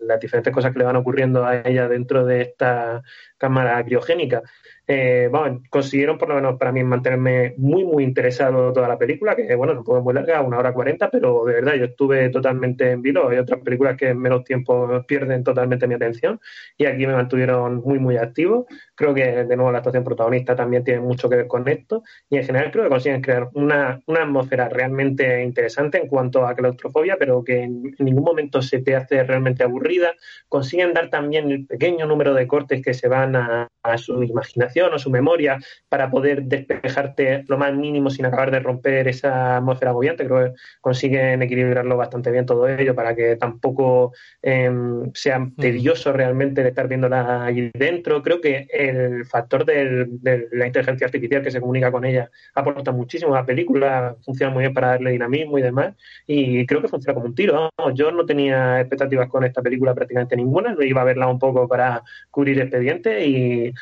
[0.00, 3.02] las diferentes cosas que le van ocurriendo a ella dentro de esta
[3.36, 4.42] cámara criogénica
[4.88, 9.34] eh, bueno, consiguieron por lo menos para mí mantenerme muy, muy interesado toda la película,
[9.34, 12.92] que bueno, no puedo muy larga, una hora cuarenta, pero de verdad yo estuve totalmente
[12.92, 13.28] en vilo.
[13.28, 16.40] Hay otras películas que en menos tiempo pierden totalmente mi atención
[16.76, 18.66] y aquí me mantuvieron muy, muy activo.
[18.96, 22.38] Creo que de nuevo la actuación protagonista también tiene mucho que ver con esto y
[22.38, 27.16] en general creo que consiguen crear una, una atmósfera realmente interesante en cuanto a claustrofobia,
[27.18, 30.14] pero que en ningún momento se te hace realmente aburrida.
[30.48, 34.92] Consiguen dar también el pequeño número de cortes que se van a, a su imaginación
[34.92, 39.90] o su memoria para poder despejarte lo más mínimo sin acabar de romper esa atmósfera
[39.90, 40.24] agobiante.
[40.26, 44.70] Creo que consiguen equilibrarlo bastante bien todo ello para que tampoco eh,
[45.14, 45.56] sea mm.
[45.56, 48.22] tedioso realmente de estar viéndola ahí dentro.
[48.22, 50.08] Creo que el factor de
[50.52, 54.62] la inteligencia artificial que se comunica con ella aporta muchísimo a la película, funciona muy
[54.62, 55.94] bien para darle dinamismo y demás,
[56.26, 57.70] y creo que funciona como un tiro.
[57.94, 62.02] Yo no tenía expectativas con esta película prácticamente ninguna, iba a verla un poco para
[62.30, 63.72] cubrir expediente y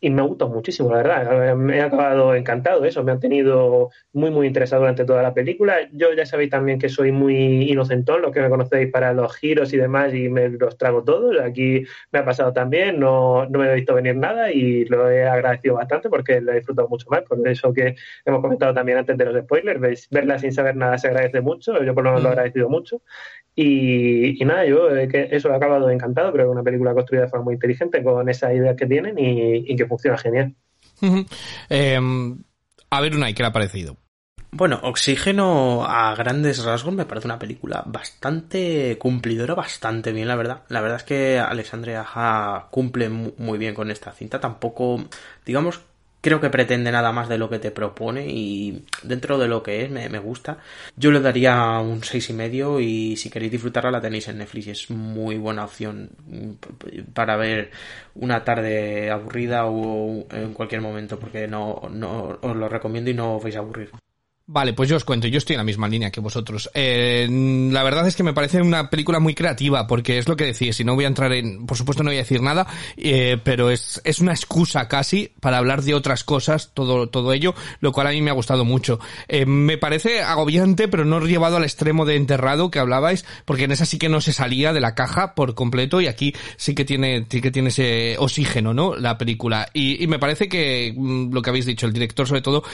[0.00, 1.56] y me gustó muchísimo, la verdad.
[1.56, 5.76] Me he acabado encantado eso, me han tenido muy, muy interesado durante toda la película.
[5.92, 9.72] Yo ya sabéis también que soy muy inocentón, los que me conocéis para los giros
[9.74, 11.38] y demás, y me los trago todos.
[11.40, 15.26] Aquí me ha pasado también, no, no me he visto venir nada y lo he
[15.26, 17.22] agradecido bastante porque lo he disfrutado mucho más.
[17.22, 17.94] Por eso que
[18.24, 21.94] hemos comentado también antes de los spoilers, verla sin saber nada se agradece mucho, yo
[21.94, 22.38] por lo menos lo he mm.
[22.38, 23.02] agradecido mucho.
[23.54, 27.46] Y, nada, yo que eso he acabado encantado, creo que una película construida de forma
[27.46, 30.54] muy inteligente con esas ideas que tienen y, que funciona genial.
[31.68, 32.38] Em,
[32.90, 33.96] a ver, una, ¿qué le ha parecido?
[34.52, 40.62] Bueno, Oxígeno a grandes rasgos me parece una película bastante cumplidora, bastante bien, la verdad.
[40.68, 44.40] La verdad es que Alexandre Aja cumple muy bien con esta cinta.
[44.40, 45.04] Tampoco,
[45.46, 45.80] digamos
[46.20, 49.84] creo que pretende nada más de lo que te propone y dentro de lo que
[49.84, 50.58] es me, gusta.
[50.96, 54.66] Yo le daría un seis y medio y si queréis disfrutarla la tenéis en Netflix.
[54.68, 56.10] Es muy buena opción
[57.14, 57.70] para ver
[58.14, 63.36] una tarde aburrida o en cualquier momento porque no, no os lo recomiendo y no
[63.36, 63.90] os vais a aburrir.
[64.52, 66.68] Vale, pues yo os cuento, yo estoy en la misma línea que vosotros.
[66.74, 67.28] Eh,
[67.70, 70.80] la verdad es que me parece una película muy creativa, porque es lo que decís,
[70.80, 73.70] y no voy a entrar en, por supuesto no voy a decir nada, eh, pero
[73.70, 78.08] es, es una excusa casi para hablar de otras cosas, todo, todo ello, lo cual
[78.08, 78.98] a mí me ha gustado mucho.
[79.28, 83.70] Eh, me parece agobiante, pero no llevado al extremo de enterrado que hablabais, porque en
[83.70, 86.84] esa sí que no se salía de la caja por completo, y aquí sí que
[86.84, 88.96] tiene, sí que tiene ese oxígeno, ¿no?
[88.96, 89.68] La película.
[89.72, 92.64] Y, y me parece que mm, lo que habéis dicho, el director sobre todo,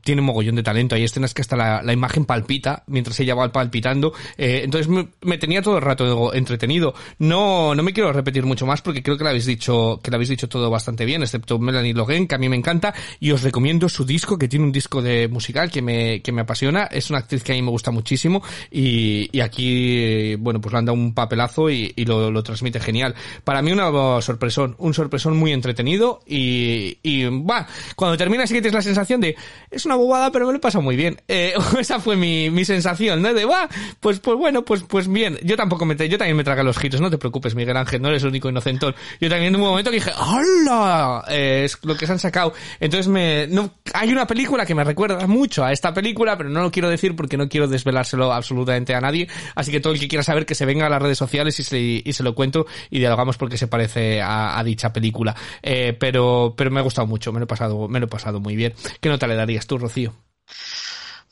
[0.00, 0.96] tiene un mogollón de talento.
[1.18, 4.12] Escenas que hasta la, la imagen palpita mientras ella va palpitando.
[4.36, 6.94] Eh, entonces me, tenía todo el rato entretenido.
[7.18, 10.16] No, no me quiero repetir mucho más porque creo que lo habéis dicho, que lo
[10.16, 13.42] habéis dicho todo bastante bien, excepto Melanie Logan, que a mí me encanta, y os
[13.42, 16.84] recomiendo su disco, que tiene un disco de musical que me, que me apasiona.
[16.84, 20.78] Es una actriz que a mí me gusta muchísimo y, y aquí, bueno, pues le
[20.78, 23.14] han dado un papelazo y, y lo, lo, transmite genial.
[23.44, 23.90] Para mí una
[24.22, 27.66] sorpresón, un sorpresón muy entretenido y, y va,
[27.96, 29.36] cuando termina sí que tienes la sensación de,
[29.70, 31.07] es una bobada, pero me lo he pasado muy bien.
[31.28, 33.32] Eh, esa fue mi, mi sensación, ¿no?
[33.34, 33.68] De, va,
[34.00, 35.38] pues, pues bueno, pues, pues bien.
[35.42, 38.08] Yo tampoco me, yo también me traga los giros, no te preocupes, Miguel Ángel, no
[38.08, 38.94] eres el único inocentón.
[39.20, 41.24] Yo también en un momento que dije, ¡hola!
[41.28, 42.52] Eh, es lo que se han sacado.
[42.80, 46.62] Entonces me, no, hay una película que me recuerda mucho a esta película, pero no
[46.62, 49.28] lo quiero decir porque no quiero desvelárselo absolutamente a nadie.
[49.54, 51.64] Así que todo el que quiera saber que se venga a las redes sociales y
[51.64, 55.34] se, y se lo cuento y dialogamos porque se parece a, a dicha película.
[55.62, 58.40] Eh, pero, pero me ha gustado mucho, me lo he pasado, me lo he pasado
[58.40, 58.74] muy bien.
[59.00, 60.14] ¿Qué nota le darías tú, Rocío?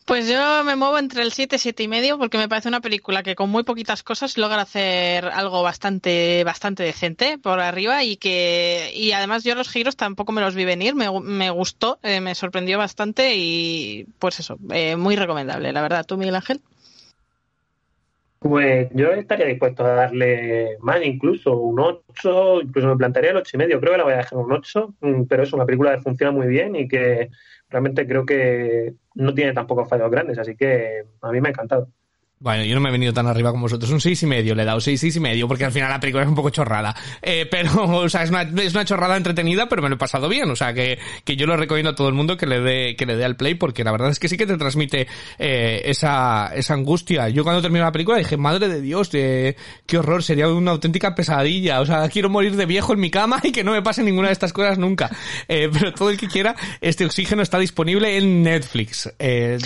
[0.06, 2.80] Pues yo me muevo entre el 7 y 7 y medio porque me parece una
[2.80, 8.16] película que con muy poquitas cosas logra hacer algo bastante bastante decente por arriba y
[8.16, 12.20] que y además yo los giros tampoco me los vi venir, me, me gustó, eh,
[12.20, 16.06] me sorprendió bastante y pues eso, eh, muy recomendable, la verdad.
[16.06, 16.60] ¿Tú, Miguel Ángel?
[18.38, 23.50] Pues yo estaría dispuesto a darle más, incluso un 8, incluso me plantearía el 8
[23.54, 25.96] y medio, creo que la voy a dejar un 8, mm, pero es una película
[25.96, 27.30] que funciona muy bien y que
[27.68, 31.90] realmente creo que no tiene tampoco fallos grandes, así que a mí me ha encantado.
[32.38, 33.90] Bueno, yo no me he venido tan arriba como vosotros.
[33.90, 35.98] Un seis y medio le he dado, seis, seis y medio, porque al final la
[35.98, 36.94] película es un poco chorrada.
[37.22, 40.28] Eh, pero, o sea, es una, es una chorrada entretenida, pero me lo he pasado
[40.28, 40.50] bien.
[40.50, 43.06] O sea, que, que yo lo recomiendo a todo el mundo que le dé, que
[43.06, 45.06] le dé al play, porque la verdad es que sí que te transmite,
[45.38, 47.30] eh, esa, esa angustia.
[47.30, 49.56] Yo cuando terminé la película dije, madre de Dios, de,
[49.86, 51.80] qué horror, sería una auténtica pesadilla.
[51.80, 54.28] O sea, quiero morir de viejo en mi cama y que no me pase ninguna
[54.28, 55.10] de estas cosas nunca.
[55.48, 59.10] Eh, pero todo el que quiera, este oxígeno está disponible en Netflix.
[59.18, 59.56] Eh,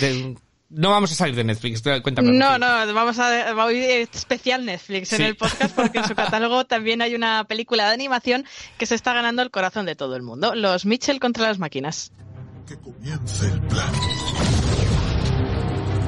[0.71, 2.31] no vamos a salir de Netflix, cuéntame.
[2.31, 6.65] No, no, vamos a, vamos a especial Netflix en el podcast porque en su catálogo
[6.65, 8.45] también hay una película de animación
[8.77, 10.55] que se está ganando el corazón de todo el mundo.
[10.55, 12.11] Los Mitchell contra las máquinas.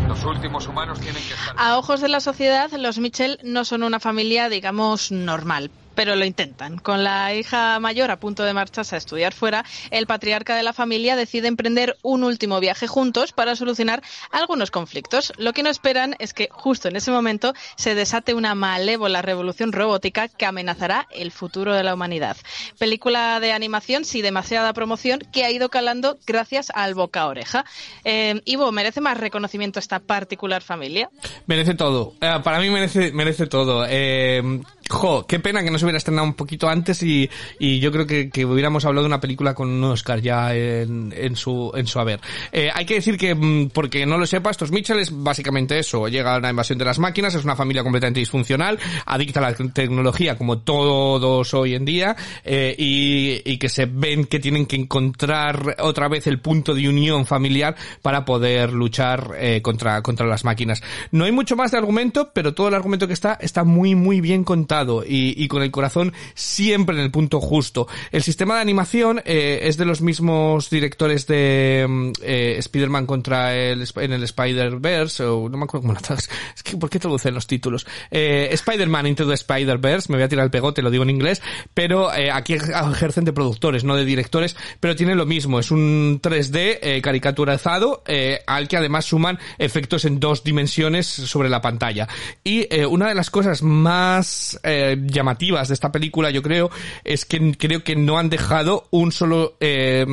[0.07, 1.55] Los últimos humanos tienen que estar.
[1.57, 5.71] A ojos de la sociedad, los Mitchell no son una familia, digamos, normal.
[5.95, 6.77] Pero lo intentan.
[6.77, 10.73] Con la hija mayor a punto de marcharse a estudiar fuera, el patriarca de la
[10.73, 15.31] familia decide emprender un último viaje juntos para solucionar algunos conflictos.
[15.37, 19.71] Lo que no esperan es que justo en ese momento se desate una malévola revolución
[19.71, 22.37] robótica que amenazará el futuro de la humanidad.
[22.79, 27.65] Película de animación sin demasiada promoción que ha ido calando gracias al boca oreja.
[28.03, 31.09] Eh, Ivo, ¿merece más reconocimiento esta particular familia?
[31.45, 32.13] Merece todo.
[32.21, 33.85] Eh, para mí merece, merece todo.
[33.87, 34.41] Eh,
[34.89, 37.29] jo, qué pena que no se hubiera estrenado un poquito antes y,
[37.59, 41.13] y yo creo que, que hubiéramos hablado de una película con un Oscar ya en,
[41.15, 42.19] en su, en su haber.
[42.51, 46.07] Eh, hay que decir que, mm, porque no lo sepa, estos Mitchell es básicamente eso.
[46.07, 50.37] Llega una invasión de las máquinas, es una familia completamente disfuncional, adicta a la tecnología
[50.37, 55.77] como todos hoy en día, eh, y, y que se ven que tienen que encontrar
[55.79, 60.81] otra vez el punto de unión familiar para poder luchar eh, contra, contra las máquinas.
[61.11, 64.21] No hay mucho más de argumento, pero todo el argumento que está está muy muy
[64.21, 64.72] bien contado
[65.05, 67.87] y, con el corazón siempre en el punto justo.
[68.11, 73.55] El sistema de animación eh, es de los mismos directores de mm, eh, Spider-Man contra
[73.55, 76.33] el en el Spider-Verse, o no me acuerdo cómo lo traducen.
[76.55, 77.85] Es que, ¿por qué traducen los títulos?
[78.11, 81.41] Eh, Spider-Man Into the Spider-Verse, me voy a tirar el pegote, lo digo en inglés,
[81.73, 86.19] pero eh, aquí ejercen de productores, no de directores, pero tiene lo mismo, es un
[86.21, 88.03] 3D eh, caricaturizado
[88.47, 92.07] al que además suman efectos en dos dimensiones sobre la pantalla.
[92.43, 96.71] Y una de las cosas más eh, llamativas de esta película, yo creo,
[97.03, 99.57] es que creo que no han dejado un solo...
[99.59, 100.05] Eh,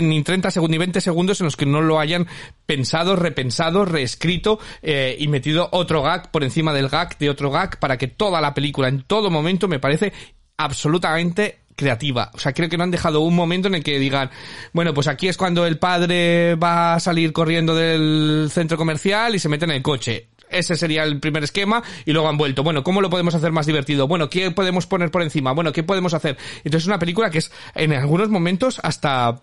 [0.00, 2.28] ni 30 segundos ni 20 segundos en los que no lo hayan
[2.64, 7.80] pensado, repensado, reescrito eh, y metido otro gag por encima del gag de otro gag
[7.80, 10.12] para que toda la película en todo momento me parece
[10.56, 12.30] absolutamente creativa.
[12.34, 14.30] O sea, creo que no han dejado un momento en el que digan,
[14.72, 19.38] bueno, pues aquí es cuando el padre va a salir corriendo del centro comercial y
[19.38, 20.28] se mete en el coche.
[20.50, 22.62] Ese sería el primer esquema y luego han vuelto.
[22.62, 24.08] Bueno, ¿cómo lo podemos hacer más divertido?
[24.08, 25.52] Bueno, ¿qué podemos poner por encima?
[25.52, 26.36] Bueno, ¿qué podemos hacer?
[26.58, 29.42] Entonces es una película que es en algunos momentos hasta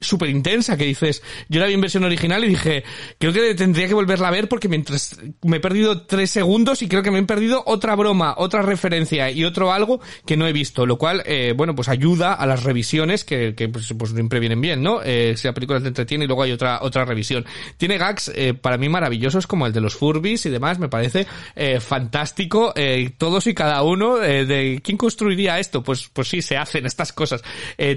[0.00, 2.84] súper intensa que dices, yo la vi en versión original y dije,
[3.18, 6.88] creo que tendría que volverla a ver porque mientras me he perdido tres segundos y
[6.88, 10.52] creo que me he perdido otra broma, otra referencia y otro algo que no he
[10.52, 14.40] visto, lo cual, eh, bueno, pues ayuda a las revisiones que, que pues, pues siempre
[14.40, 15.00] vienen bien, ¿no?
[15.02, 17.44] Eh, si la película te entretiene y luego hay otra, otra revisión.
[17.76, 21.26] Tiene gags, eh, para mí maravillosos como el de los Furbies y demás, me parece
[21.56, 26.42] eh, fantástico, eh, todos y cada uno eh, de quién construiría esto, pues, pues sí,
[26.42, 27.42] se hacen estas cosas.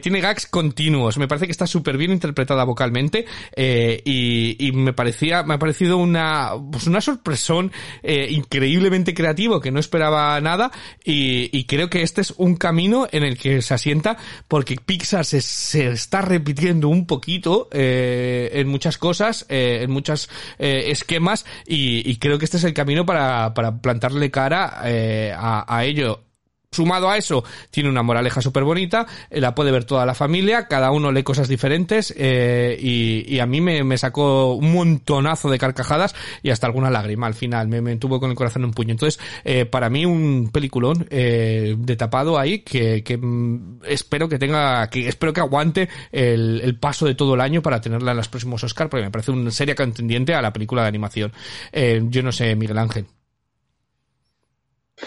[0.01, 3.25] Tiene gags continuos, me parece que está súper bien interpretada vocalmente
[3.55, 7.71] eh, y, y me parecía me ha parecido una pues una sorpresón
[8.03, 10.71] eh, increíblemente creativo que no esperaba nada
[11.03, 14.17] y, y creo que este es un camino en el que se asienta
[14.47, 20.29] porque Pixar se, se está repitiendo un poquito eh, en muchas cosas eh, en muchos
[20.59, 25.33] eh, esquemas y, y creo que este es el camino para, para plantarle cara eh,
[25.35, 26.30] a, a ello
[26.73, 30.69] Sumado a eso, tiene una moraleja súper bonita, eh, la puede ver toda la familia,
[30.69, 35.49] cada uno lee cosas diferentes eh, y, y a mí me, me sacó un montonazo
[35.49, 38.71] de carcajadas y hasta alguna lágrima al final, me, me tuvo con el corazón en
[38.71, 38.91] puño.
[38.91, 44.39] Entonces, eh, para mí un peliculón eh, de tapado ahí que, que mm, espero que
[44.39, 48.17] tenga, que espero que aguante el, el paso de todo el año para tenerla en
[48.17, 51.33] los próximos Oscar porque me parece una seria contendiente a la película de animación.
[51.73, 53.07] Eh, yo no sé, Miguel Ángel.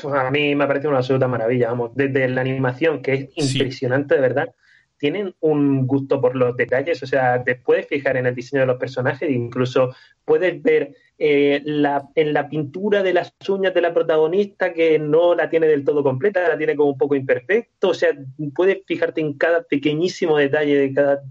[0.03, 3.59] A mí me parece una absoluta maravilla, vamos, desde la animación, que es Sí.
[3.59, 4.55] impresionante de verdad,
[4.99, 8.66] tienen un gusto por los detalles, o sea, te puedes fijar en el diseño de
[8.66, 13.92] los personajes, incluso puedes ver eh, la, en la pintura de las uñas de la
[13.95, 17.95] protagonista que no la tiene del todo completa, la tiene como un poco imperfecto, o
[17.95, 18.11] sea,
[18.55, 21.22] puedes fijarte en cada pequeñísimo detalle de cada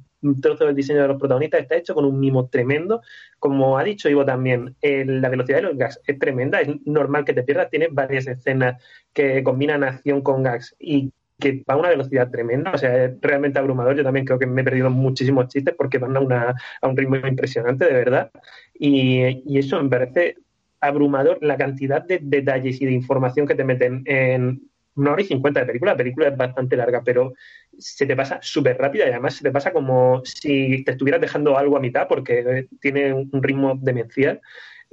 [0.41, 3.01] trozo del diseño de los protagonistas, está hecho con un mimo tremendo,
[3.39, 7.33] como ha dicho Ivo también, la velocidad de los gags es tremenda, es normal que
[7.33, 8.81] te pierdas, tienes varias escenas
[9.13, 13.11] que combinan acción con gags y que va a una velocidad tremenda, o sea, es
[13.19, 13.95] realmente abrumador.
[13.95, 16.95] Yo también creo que me he perdido muchísimos chistes porque van a, una, a un
[16.95, 18.31] ritmo impresionante, de verdad.
[18.73, 20.37] Y, y eso me parece
[20.79, 24.61] abrumador la cantidad de detalles y de información que te meten en
[24.95, 25.91] una hora y cincuenta de película.
[25.91, 27.33] La película es bastante larga, pero
[27.77, 31.57] se te pasa súper rápida y además se te pasa como si te estuvieras dejando
[31.57, 34.41] algo a mitad porque tiene un ritmo demencial.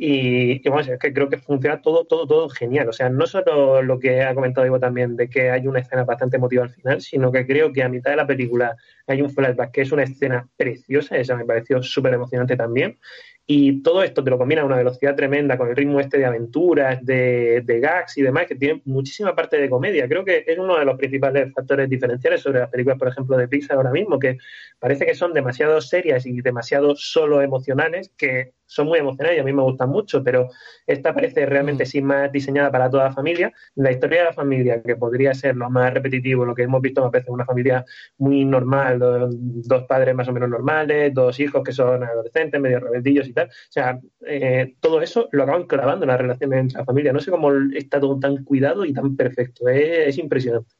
[0.02, 2.88] Y, bueno, es que creo que funciona todo, todo, todo genial.
[2.88, 6.04] O sea, no solo lo que ha comentado Ivo también de que hay una escena
[6.04, 8.76] bastante emotiva al final, sino que creo que a mitad de la película
[9.06, 12.98] hay un flashback que es una escena preciosa, esa me pareció súper emocionante también.
[13.46, 16.24] Y todo esto te lo combina a una velocidad tremenda con el ritmo este de
[16.24, 20.06] aventuras, de, de, gags y demás, que tiene muchísima parte de comedia.
[20.06, 23.48] Creo que es uno de los principales factores diferenciales sobre las películas, por ejemplo, de
[23.48, 24.38] Pixar ahora mismo, que
[24.78, 29.44] parece que son demasiado serias y demasiado solo emocionales, que son muy emocionales y a
[29.44, 30.48] mí me gustan mucho, pero
[30.86, 31.86] esta parece realmente mm.
[31.86, 33.52] sí más diseñada para toda la familia.
[33.74, 37.02] La historia de la familia, que podría ser lo más repetitivo, lo que hemos visto
[37.02, 37.84] más veces, una familia
[38.18, 43.26] muy normal, dos padres más o menos normales, dos hijos que son adolescentes, medio rebeldillos
[43.26, 43.39] y tal.
[43.44, 47.12] O sea, eh, todo eso lo acaban clavando en la relación entre la familia.
[47.12, 49.68] No sé cómo está todo tan cuidado y tan perfecto.
[49.68, 50.74] Es, impresionante.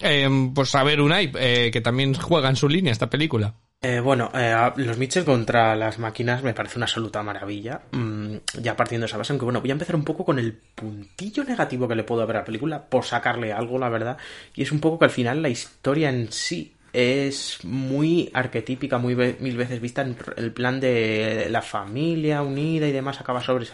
[0.00, 3.54] Eh, pues a ver, Unai, eh, que también juega en su línea esta película.
[3.82, 7.82] Eh, bueno, eh, los Mitchell contra las máquinas me parece una absoluta maravilla.
[7.92, 10.54] Mm, ya partiendo de esa base, aunque bueno, voy a empezar un poco con el
[10.54, 14.16] puntillo negativo que le puedo ver a la película, por sacarle algo, la verdad.
[14.54, 19.14] Y es un poco que al final la historia en sí es muy arquetípica, muy
[19.14, 23.66] mil veces vista en el plan de la familia unida y demás, acaba sobre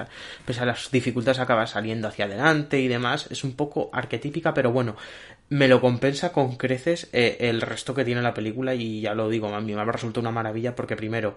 [0.45, 4.73] pese a las dificultades acaba saliendo hacia adelante y demás, es un poco arquetípica, pero
[4.73, 4.97] bueno,
[5.51, 9.29] me lo compensa con creces eh, el resto que tiene la película y ya lo
[9.29, 11.37] digo, a mí me resultado una maravilla porque primero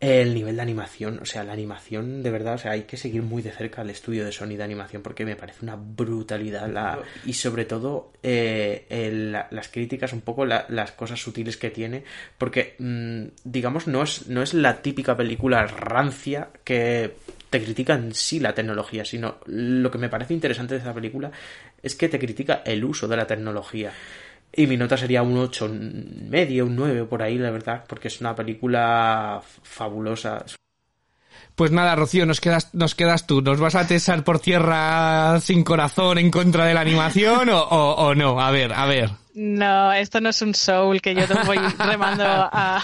[0.00, 3.22] el nivel de animación, o sea, la animación de verdad, o sea, hay que seguir
[3.22, 7.00] muy de cerca el estudio de Sony de animación porque me parece una brutalidad la,
[7.26, 12.04] y sobre todo eh, las críticas, un poco las cosas sutiles que tiene,
[12.36, 17.14] porque mm, digamos no es, no es la típica película rancia que
[17.50, 21.32] te critica en sí la tecnología, sino lo que me parece interesante de esta película
[21.82, 23.92] es que te critica el uso de la tecnología.
[24.54, 25.70] Y mi nota sería un 8
[26.28, 30.44] medio, un 9 por ahí, la verdad, porque es una película fabulosa.
[31.54, 33.42] Pues nada, Rocío, nos quedas, nos quedas tú.
[33.42, 38.14] ¿Nos vas a tesar por tierra sin corazón en contra de la animación o, o
[38.14, 38.40] no?
[38.40, 39.10] A ver, a ver.
[39.40, 42.82] No, esto no es un soul que yo te voy remando a,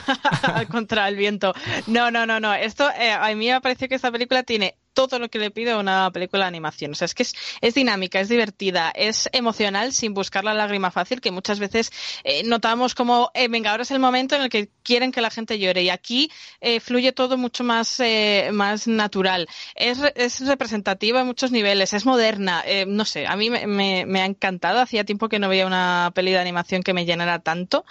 [0.71, 1.53] contra el viento.
[1.89, 2.55] No, no, no, no.
[2.55, 5.73] Esto eh, a mí me parece que esta película tiene todo lo que le pide
[5.73, 6.93] a una película de animación.
[6.93, 10.91] O sea, es que es, es dinámica, es divertida, es emocional sin buscar la lágrima
[10.91, 11.93] fácil, que muchas veces
[12.25, 15.31] eh, notamos como, eh, venga, ahora es el momento en el que quieren que la
[15.31, 15.83] gente llore.
[15.83, 16.31] Y aquí
[16.61, 19.49] eh, fluye todo mucho más, eh, más natural.
[19.75, 22.63] Es, es representativa en muchos niveles, es moderna.
[22.67, 24.81] Eh, no sé, a mí me, me, me, ha encantado.
[24.81, 27.85] Hacía tiempo que no veía una peli de animación que me llenara tanto.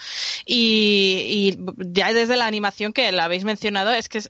[0.45, 4.21] Y, y ya desde la animación que la habéis mencionado, es que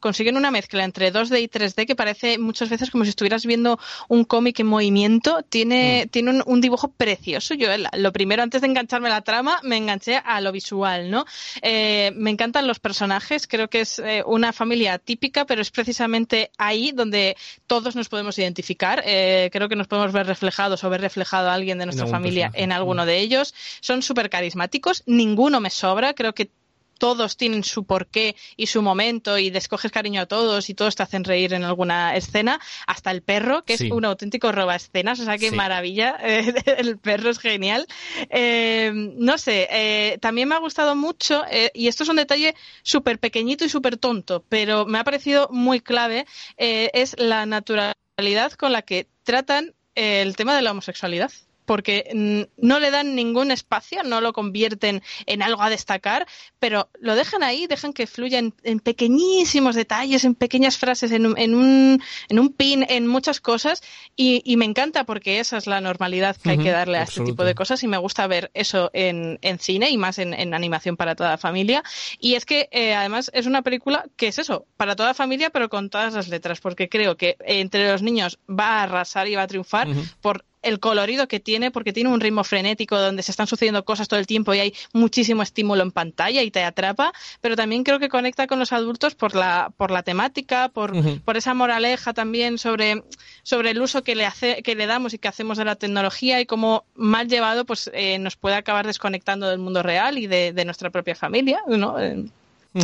[0.00, 3.78] consiguen una mezcla entre 2D y 3D que parece muchas veces como si estuvieras viendo
[4.08, 5.42] un cómic en movimiento.
[5.48, 6.08] Tiene, mm.
[6.10, 7.54] tiene un, dibujo precioso.
[7.54, 11.24] Yo lo primero, antes de engancharme a la trama, me enganché a lo visual, ¿no?
[11.62, 13.46] Eh, me encantan los personajes.
[13.46, 17.36] Creo que es eh, una familia típica, pero es precisamente ahí donde
[17.66, 19.02] todos nos podemos identificar.
[19.04, 22.50] Eh, creo que nos podemos ver reflejados o ver reflejado a alguien de nuestra familia
[22.54, 23.54] en alguno de ellos.
[23.80, 25.02] Son súper carismáticos.
[25.06, 26.14] Ninguno me sobra.
[26.14, 26.50] Creo que
[26.98, 31.02] todos tienen su porqué y su momento y descoges cariño a todos y todos te
[31.02, 35.24] hacen reír en alguna escena, hasta el perro, que es un auténtico roba escenas, o
[35.24, 37.86] sea, qué maravilla, el perro es genial.
[38.30, 42.54] Eh, no sé, eh, también me ha gustado mucho, eh, y esto es un detalle
[42.82, 46.26] súper pequeñito y súper tonto, pero me ha parecido muy clave,
[46.56, 51.30] es la naturalidad con la que tratan el tema de la homosexualidad
[51.68, 56.26] porque no le dan ningún espacio, no lo convierten en algo a destacar,
[56.58, 61.36] pero lo dejan ahí, dejan que fluya en, pequeñísimos detalles, en pequeñas frases, en, un,
[61.36, 63.82] en un pin, en muchas cosas,
[64.16, 67.44] y, me encanta porque esa es la normalidad que hay que darle a este tipo
[67.44, 71.28] de cosas y me gusta ver eso en, cine y más en, animación para toda
[71.28, 71.84] la familia.
[72.18, 75.50] Y es que eh, además es una película que es eso, para toda la familia,
[75.50, 79.34] pero con todas las letras, porque creo que entre los niños va a arrasar y
[79.34, 79.86] va a triunfar
[80.22, 84.08] por el colorido que tiene, porque tiene un ritmo frenético donde se están sucediendo cosas
[84.08, 87.98] todo el tiempo y hay muchísimo estímulo en pantalla y te atrapa, pero también creo
[87.98, 90.92] que conecta con los adultos por la, por la temática, por,
[91.22, 93.02] por esa moraleja también sobre,
[93.42, 96.40] sobre el uso que le, hace, que le damos y que hacemos de la tecnología
[96.40, 100.52] y cómo mal llevado pues eh, nos puede acabar desconectando del mundo real y de,
[100.52, 101.96] de nuestra propia familia, ¿no?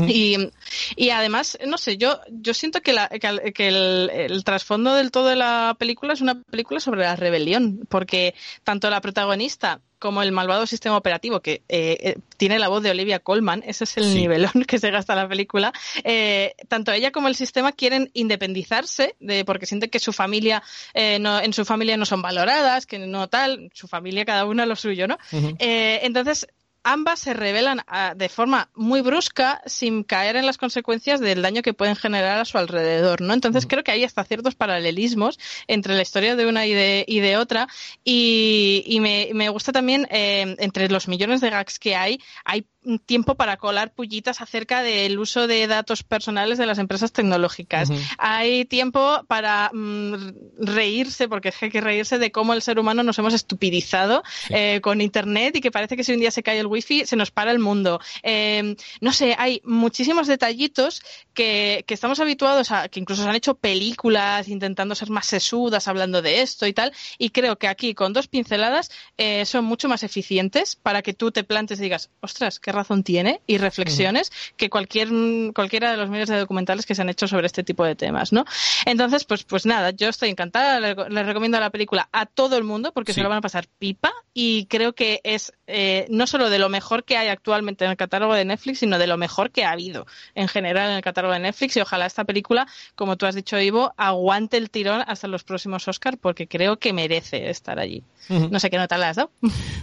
[0.08, 0.50] Y,
[0.96, 5.28] y, además, no sé, yo, yo siento que, la, que, el, el, trasfondo del todo
[5.28, 8.34] de la película es una película sobre la rebelión, porque
[8.64, 12.90] tanto la protagonista como el malvado sistema operativo, que eh, eh, tiene la voz de
[12.90, 14.18] Olivia Colman, ese es el Sí.
[14.18, 15.72] nivelón que se gasta la película,
[16.02, 21.18] eh, tanto ella como el sistema quieren independizarse de, porque sienten que su familia, eh,
[21.20, 24.76] no, en su familia no son valoradas, que no tal, su familia cada una lo
[24.76, 25.16] suyo, ¿no?
[25.58, 26.46] Eh, entonces,
[26.84, 31.62] ambas se revelan ah, de forma muy brusca sin caer en las consecuencias del daño
[31.62, 33.34] que pueden generar a su alrededor, ¿no?
[33.34, 37.20] Entonces creo que hay hasta ciertos paralelismos entre la historia de una y de, y
[37.20, 37.66] de otra
[38.04, 42.66] y, y me, me gusta también eh, entre los millones de gags que hay, hay
[43.06, 47.90] tiempo para colar pullitas acerca del uso de datos personales de las empresas tecnológicas.
[48.18, 50.14] Hay tiempo para mm,
[50.58, 54.22] reírse, porque es que hay que reírse de cómo el ser humano nos hemos estupidizado
[54.50, 57.16] eh, con Internet y que parece que si un día se cae el wifi se
[57.16, 58.00] nos para el mundo.
[58.22, 63.34] Eh, no sé, hay muchísimos detallitos que, que estamos habituados a, que incluso se han
[63.34, 67.94] hecho películas intentando ser más sesudas hablando de esto y tal, y creo que aquí
[67.94, 72.10] con dos pinceladas eh, son mucho más eficientes para que tú te plantes y digas,
[72.20, 75.08] ostras, qué razón tiene, y reflexiones que cualquier,
[75.54, 78.32] cualquiera de los medios de documentales que se han hecho sobre este tipo de temas,
[78.32, 78.44] ¿no?
[78.84, 82.64] Entonces, pues, pues nada, yo estoy encantada, le, le recomiendo la película a todo el
[82.64, 83.20] mundo porque Sí.
[83.20, 86.68] se lo van a pasar pipa y creo que es eh, no solo de lo
[86.68, 89.70] mejor que hay actualmente en el catálogo de Netflix, sino de lo mejor que ha
[89.70, 92.66] habido en general en el catálogo de Netflix y ojalá esta película,
[92.96, 96.92] como tú has dicho, Ivo, aguante el tirón hasta los próximos Oscar porque creo que
[96.92, 98.02] merece estar allí.
[98.28, 99.30] No sé qué nota le has dado.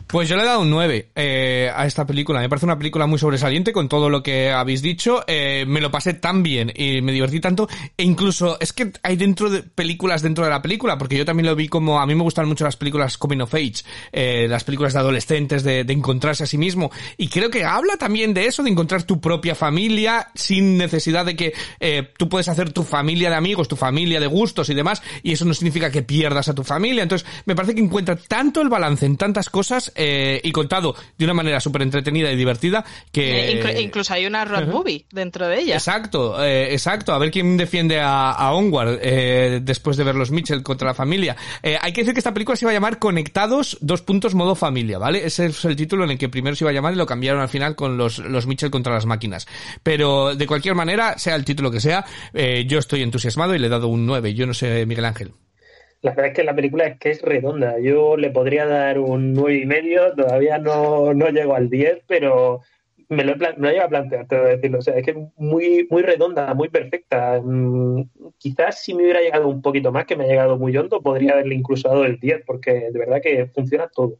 [0.07, 2.39] Pues yo le he dado un 9 eh, a esta película.
[2.39, 5.23] Me parece una película muy sobresaliente con todo lo que habéis dicho.
[5.27, 7.69] Eh, me lo pasé tan bien y me divertí tanto.
[7.95, 11.45] E incluso es que hay dentro de películas dentro de la película, porque yo también
[11.45, 14.63] lo vi como a mí me gustan mucho las películas coming of age, eh, las
[14.63, 16.89] películas de adolescentes, de, encontrarse a sí mismo.
[17.17, 21.35] Y creo que habla también de eso, de encontrar tu propia familia sin necesidad de
[21.35, 25.03] que eh, tú puedes hacer tu familia de amigos, tu familia de gustos y demás,
[25.21, 27.03] y eso no significa que pierdas a tu familia.
[27.03, 31.35] Entonces, me parece que encuentra tanto el balance en tantas cosas y contado de una
[31.35, 32.70] manera súper entretenida y divertida
[33.11, 33.51] que...
[33.51, 34.77] Eh, inclu- incluso hay una road Ujú.
[34.79, 35.75] movie dentro de ella.
[35.75, 37.13] Exacto, eh, exacto.
[37.13, 40.93] A ver quién defiende a, a Onward eh, después de ver los Mitchell contra la
[40.93, 41.35] familia.
[41.63, 44.55] Eh, hay que decir que esta película se iba a llamar Conectados, dos puntos, modo
[44.55, 45.25] familia, ¿vale?
[45.25, 47.41] Ese es el título en el que primero se iba a llamar y lo cambiaron
[47.41, 49.47] al final con los, los Mitchell contra las máquinas.
[49.83, 52.05] Pero de cualquier manera, sea el título que sea,
[52.65, 54.33] yo estoy entusiasmado y le he dado un 9.
[54.33, 55.31] Yo no sé, Miguel Ángel.
[56.01, 57.79] La verdad es que la película es que es redonda.
[57.79, 62.61] Yo le podría dar un nueve y medio, todavía no, no llego al 10, pero
[63.11, 64.79] me lo, he me a plantear, tengo que decirlo.
[64.79, 67.41] O sea, es que es muy, muy redonda, muy perfecta.
[67.43, 71.01] Mm, quizás si me hubiera llegado un poquito más, que me ha llegado muy hondo,
[71.01, 74.17] podría haberle incluso dado el 10, porque de verdad que funciona todo.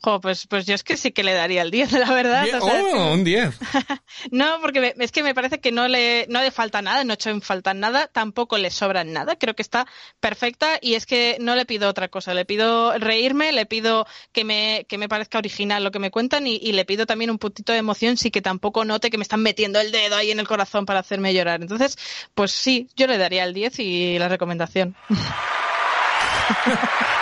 [0.00, 2.42] Jo, pues, pues yo es que sí que le daría el 10, la verdad.
[2.42, 3.58] O sea, oh, un 10.
[4.30, 7.12] No, porque me- es que me parece que no le, no le falta nada, no
[7.12, 9.86] he hecho en falta nada, tampoco le sobra nada, creo que está
[10.20, 14.44] perfecta y es que no le pido otra cosa, le pido reírme, le pido que
[14.44, 17.38] me, que me parezca original lo que me cuentan y, y le pido también un
[17.38, 20.40] puntito de emoción, sí que tampoco note que me están metiendo el dedo ahí en
[20.40, 21.60] el corazón para hacerme llorar.
[21.62, 21.96] Entonces,
[22.34, 24.94] pues sí, yo le daría el 10 y la recomendación.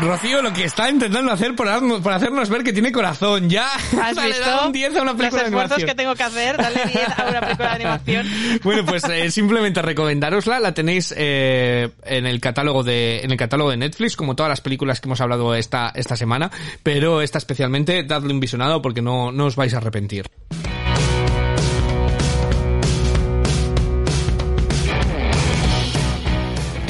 [0.00, 3.50] Rocío lo que está intentando hacer por, hacernos ver que tiene corazón.
[3.50, 3.66] Ya.
[3.74, 5.88] ¿Has Dale, visto dale un 10 a una película los de esfuerzos animación.
[5.88, 6.56] que tengo que hacer?
[6.56, 8.26] Dale 10 a una película de animación.
[8.62, 13.70] Bueno, pues eh, simplemente recomendarosla, la tenéis eh, en el catálogo de en el catálogo
[13.70, 16.50] de Netflix, como todas las películas que hemos hablado esta esta semana,
[16.82, 20.26] pero esta especialmente dadle un visionado porque no no os vais a arrepentir.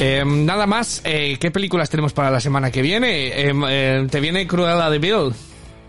[0.03, 3.27] Eh, nada más, eh, ¿qué películas tenemos para la semana que viene?
[3.27, 5.31] Eh, eh, ¿Te viene Cruella de Bill?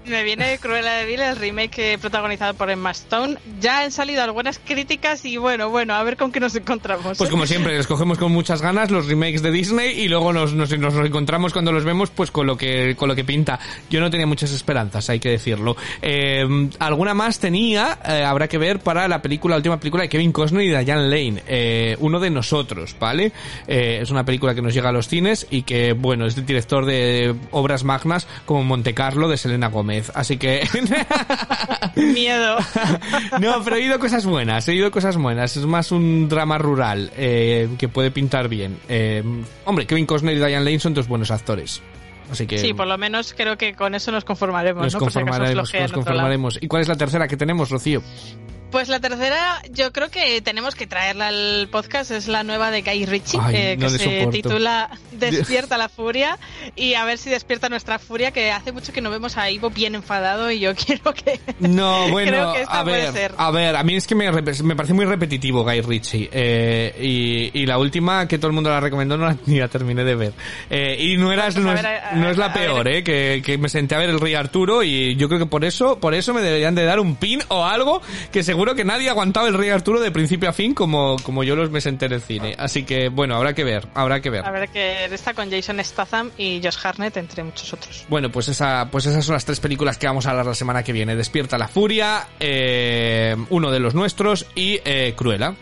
[0.07, 3.37] Me viene Cruella de Vil, el remake protagonizado por Emma Stone.
[3.61, 7.19] Ya han salido algunas críticas y bueno, bueno, a ver con qué nos encontramos.
[7.19, 7.31] Pues ¿eh?
[7.31, 10.77] como siempre, les cogemos con muchas ganas los remakes de Disney y luego nos, nos,
[10.77, 13.61] nos encontramos cuando los vemos pues con lo que con lo que pinta.
[13.91, 15.77] Yo no tenía muchas esperanzas, hay que decirlo.
[16.01, 20.09] Eh, alguna más tenía, eh, habrá que ver para la película, la última película de
[20.09, 23.33] Kevin Costner y Diane Lane, eh, uno de nosotros, ¿vale?
[23.67, 26.87] Es una película que nos llega a los cines y que, bueno, es del director
[26.87, 29.92] de obras magnas como Monte Carlo de Selena Gómez.
[30.15, 30.67] Así que
[31.97, 32.57] Miedo.
[33.41, 35.57] no, pero he oído cosas buenas, he oído cosas buenas.
[35.57, 38.79] Es más un drama rural eh, que puede pintar bien.
[38.89, 39.23] Eh,
[39.65, 41.83] hombre, Kevin Costner y Diane Lane son dos buenos actores.
[42.31, 45.11] Así que Sí, por lo menos creo que con eso nos conformaremos, nos ¿no?
[45.11, 46.59] Si nos conformaremos.
[46.61, 48.03] ¿Y cuál es la tercera que tenemos, Rocío?
[48.73, 52.81] Pues la tercera, yo creo que tenemos que traerla al podcast, es la nueva de
[52.81, 54.31] Guy Ritchie, Ay, eh, no que se soporto.
[54.31, 56.39] titula Despierta la furia,
[56.75, 59.69] y a ver si despierta nuestra furia, que hace mucho que no vemos a Ivo
[59.69, 61.39] bien enfadado y yo quiero que...
[61.61, 63.35] No, bueno, Creo que esta a puede ver, ser.
[63.37, 66.31] a ver, a mí es que me, me parece muy repetitivo Guy Ritchie.
[66.33, 69.69] Eh, y, y la última que todo el mundo la recomendó no la, ni la
[69.69, 70.33] terminé de ver.
[70.71, 73.05] Eh, y no era, Pues a no, ver, es, a- no es la peor, eh,
[73.05, 76.01] que, que me senté a ver el Rey Arturo y yo creo que por eso,
[76.01, 78.01] por eso me deberían de dar un pin o algo
[78.33, 81.43] que seguro que nadie ha aguantado el Rey Arturo de principio a fin como, como
[81.43, 82.55] yo los me senté en el cine.
[82.57, 84.47] Así que, bueno, habrá que ver, habrá que ver.
[84.47, 88.07] A ver, que está con Jason Statham y Josh Hartnett, entre muchos otros.
[88.09, 90.85] Bueno, pues esa, pues esas son las tres películas que vamos a hablar la semana
[90.85, 91.17] que viene.
[91.17, 95.57] Despierta la furia, eh, uno de los nuestros y eh, Cruella.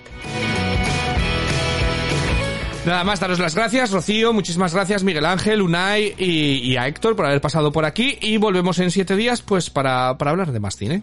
[2.84, 7.16] Nada más, daros las gracias, Rocío, muchísimas gracias, Miguel Ángel, Unai y, y a Héctor
[7.16, 10.60] por haber pasado por aquí y volvemos en siete días pues para, para hablar de
[10.60, 11.02] más cine.